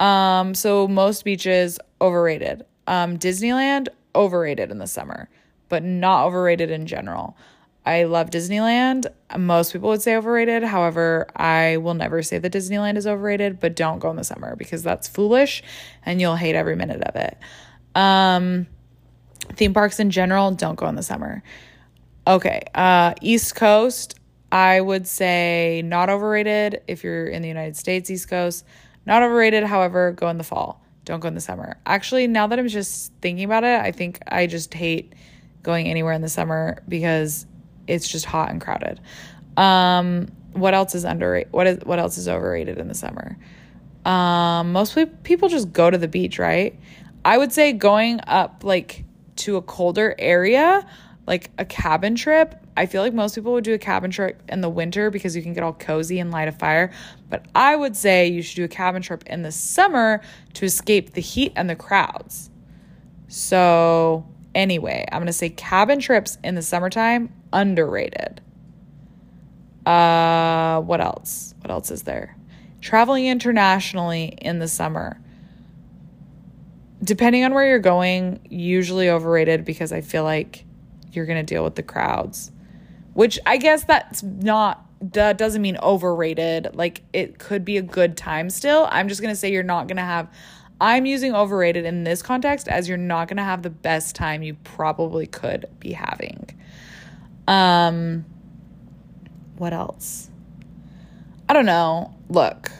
[0.00, 2.64] Um so most beaches overrated.
[2.86, 5.28] Um Disneyland overrated in the summer,
[5.68, 7.36] but not overrated in general.
[7.84, 9.06] I love Disneyland.
[9.36, 10.62] Most people would say overrated.
[10.62, 14.54] However, I will never say that Disneyland is overrated, but don't go in the summer
[14.54, 15.62] because that's foolish
[16.04, 17.36] and you'll hate every minute of it.
[17.94, 18.68] Um,
[19.54, 21.42] theme parks in general, don't go in the summer.
[22.26, 24.14] Okay, uh, East Coast,
[24.52, 28.64] I would say not overrated if you're in the United States, East Coast.
[29.06, 30.84] Not overrated, however, go in the fall.
[31.04, 31.78] Don't go in the summer.
[31.84, 35.14] Actually, now that I'm just thinking about it, I think I just hate
[35.64, 37.46] going anywhere in the summer because
[37.86, 39.00] it's just hot and crowded.
[39.56, 41.52] Um, what else is underrated?
[41.52, 43.36] What is what else is overrated in the summer?
[44.04, 46.78] Um, most people just go to the beach, right?
[47.24, 49.04] I would say going up like
[49.36, 50.86] to a colder area,
[51.26, 52.56] like a cabin trip.
[52.76, 55.42] I feel like most people would do a cabin trip in the winter because you
[55.42, 56.90] can get all cozy and light a fire.
[57.28, 60.22] But I would say you should do a cabin trip in the summer
[60.54, 62.50] to escape the heat and the crowds.
[63.28, 68.40] So, anyway, I'm going to say cabin trips in the summertime underrated.
[69.86, 71.54] Uh, what else?
[71.60, 72.36] What else is there?
[72.80, 75.20] Traveling internationally in the summer.
[77.02, 80.64] Depending on where you're going, usually overrated because I feel like
[81.12, 82.52] you're going to deal with the crowds.
[83.14, 86.74] Which I guess that's not that doesn't mean overrated.
[86.74, 88.88] Like it could be a good time still.
[88.90, 90.32] I'm just going to say you're not going to have
[90.82, 94.42] I'm using overrated in this context as you're not going to have the best time
[94.42, 96.50] you probably could be having.
[97.46, 98.24] Um,
[99.58, 100.28] what else?
[101.48, 102.12] I don't know.
[102.28, 102.72] Look,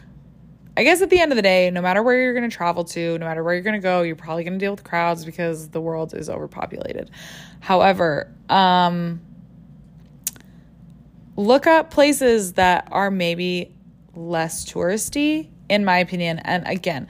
[0.76, 2.82] I guess at the end of the day, no matter where you're going to travel
[2.86, 5.24] to, no matter where you're going to go, you're probably going to deal with crowds
[5.24, 7.09] because the world is overpopulated.
[7.61, 9.20] However, um,
[11.36, 13.76] look up places that are maybe
[14.16, 16.40] less touristy, in my opinion.
[16.40, 17.07] And again,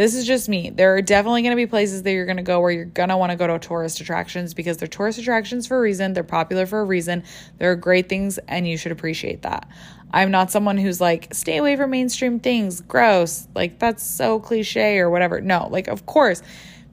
[0.00, 0.70] this is just me.
[0.70, 3.10] There are definitely going to be places that you're going to go where you're going
[3.10, 6.14] to want to go to tourist attractions because they're tourist attractions for a reason.
[6.14, 7.22] They're popular for a reason.
[7.58, 9.68] There are great things and you should appreciate that.
[10.10, 13.46] I'm not someone who's like, stay away from mainstream things, gross.
[13.54, 15.42] Like, that's so cliche or whatever.
[15.42, 16.40] No, like, of course,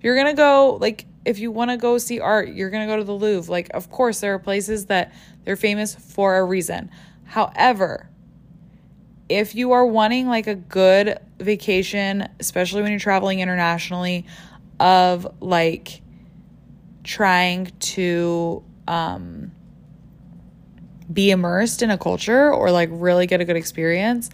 [0.02, 2.94] you're going to go, like, if you want to go see art, you're going to
[2.94, 3.50] go to the Louvre.
[3.50, 5.14] Like, of course, there are places that
[5.46, 6.92] they're famous for a reason.
[7.24, 8.10] However,
[9.30, 14.26] if you are wanting like a good vacation, especially when you're traveling internationally,
[14.80, 16.02] of like
[17.04, 19.52] trying to um,
[21.12, 24.30] be immersed in a culture or like really get a good experience,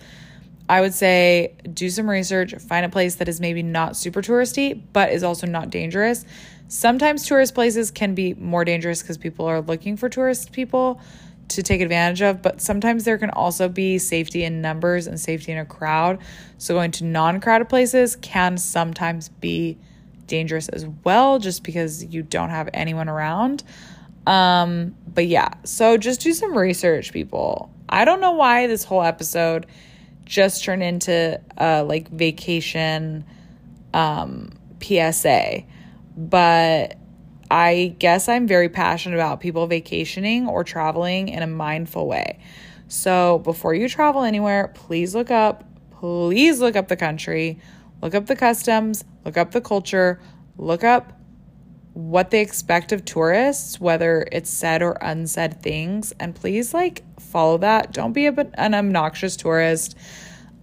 [0.67, 4.81] I would say do some research, find a place that is maybe not super touristy,
[4.93, 6.25] but is also not dangerous.
[6.67, 11.01] Sometimes tourist places can be more dangerous because people are looking for tourist people
[11.49, 15.51] to take advantage of, but sometimes there can also be safety in numbers and safety
[15.51, 16.19] in a crowd.
[16.57, 19.77] So going to non crowded places can sometimes be
[20.27, 23.63] dangerous as well, just because you don't have anyone around.
[24.25, 27.69] Um, but yeah, so just do some research, people.
[27.89, 29.65] I don't know why this whole episode
[30.25, 33.25] just turned into a like vacation
[33.93, 34.49] um
[34.81, 35.63] PSA,
[36.17, 36.97] but
[37.53, 42.39] I guess I'm very passionate about people vacationing or traveling in a mindful way.
[42.87, 47.59] So before you travel anywhere, please look up, please look up the country,
[48.01, 50.19] look up the customs, look up the culture,
[50.57, 51.13] look up
[51.93, 57.59] what they expect of tourists, whether it's said or unsaid things, and please like follow
[57.59, 57.93] that.
[57.93, 59.95] Don't be a, an obnoxious tourist.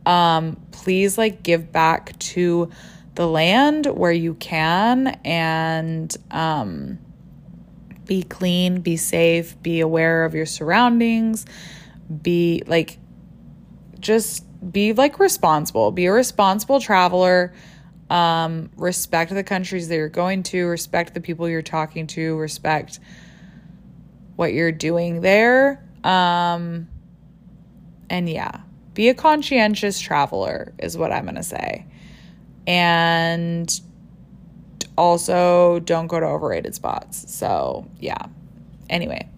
[0.07, 2.69] Um, please like give back to
[3.21, 6.99] the land where you can and um,
[8.07, 11.45] be clean, be safe, be aware of your surroundings,
[12.23, 12.97] be like
[13.99, 17.53] just be like responsible, be a responsible traveler
[18.09, 23.01] um, respect the countries that you're going to, respect the people you're talking to, respect
[24.37, 25.87] what you're doing there.
[26.05, 26.89] Um,
[28.09, 28.63] and yeah,
[28.95, 31.85] be a conscientious traveler, is what I'm going to say.
[32.71, 33.81] And
[34.97, 37.35] also, don't go to overrated spots.
[37.35, 38.27] So, yeah.
[38.89, 39.29] Anyway,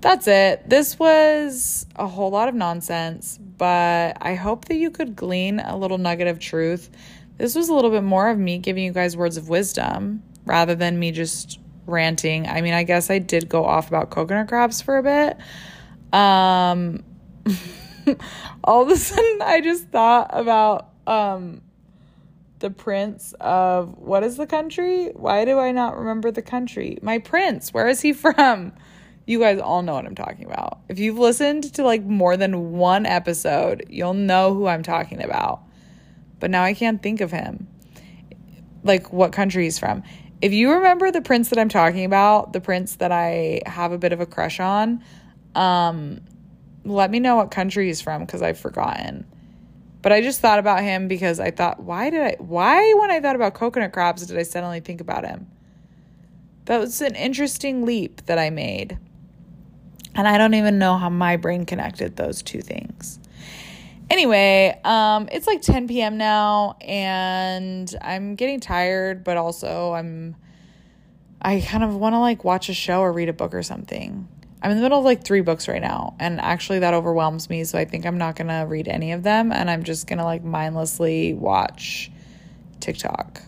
[0.00, 0.68] that's it.
[0.68, 5.76] This was a whole lot of nonsense, but I hope that you could glean a
[5.76, 6.90] little nugget of truth
[7.40, 10.74] this was a little bit more of me giving you guys words of wisdom rather
[10.74, 12.46] than me just ranting.
[12.46, 15.38] I mean, I guess I did go off about coconut crabs for a bit.
[16.12, 17.02] Um,
[18.64, 21.62] all of a sudden, I just thought about um,
[22.60, 25.08] the prince of what is the country?
[25.14, 26.98] Why do I not remember the country?
[27.02, 27.74] My prince.
[27.74, 28.72] Where is he from?
[29.26, 30.80] You guys all know what I'm talking about.
[30.88, 35.62] If you've listened to like more than one episode, you'll know who I'm talking about
[36.40, 37.68] but now I can't think of him.
[38.82, 40.02] Like what country he's from.
[40.40, 43.98] If you remember the prince that I'm talking about, the prince that I have a
[43.98, 45.04] bit of a crush on,
[45.54, 46.22] um,
[46.84, 49.26] let me know what country he's from because I've forgotten.
[50.02, 53.20] But I just thought about him because I thought, why did I, why when I
[53.20, 55.46] thought about coconut crabs did I suddenly think about him?
[56.64, 58.98] That was an interesting leap that I made.
[60.14, 63.18] And I don't even know how my brain connected those two things.
[64.08, 66.18] Anyway, um, it's like 10 p.m.
[66.18, 70.34] now, and I'm getting tired, but also I'm,
[71.40, 74.26] I kind of want to like watch a show or read a book or something.
[74.62, 77.64] I'm in the middle of like three books right now, and actually that overwhelms me.
[77.64, 80.44] So I think I'm not gonna read any of them, and I'm just gonna like
[80.44, 82.10] mindlessly watch
[82.80, 83.42] TikTok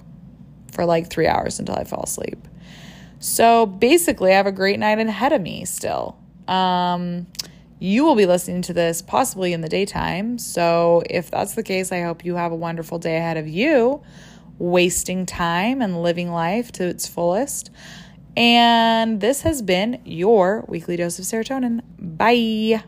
[0.73, 2.39] for like three hours until I fall asleep.
[3.19, 6.19] So basically, I have a great night ahead of me still.
[6.49, 7.27] Um,
[7.79, 10.39] you will be listening to this possibly in the daytime.
[10.39, 14.03] So, if that's the case, I hope you have a wonderful day ahead of you,
[14.59, 17.71] wasting time and living life to its fullest.
[18.37, 21.83] And this has been your weekly dose of serotonin.
[21.99, 22.83] Bye.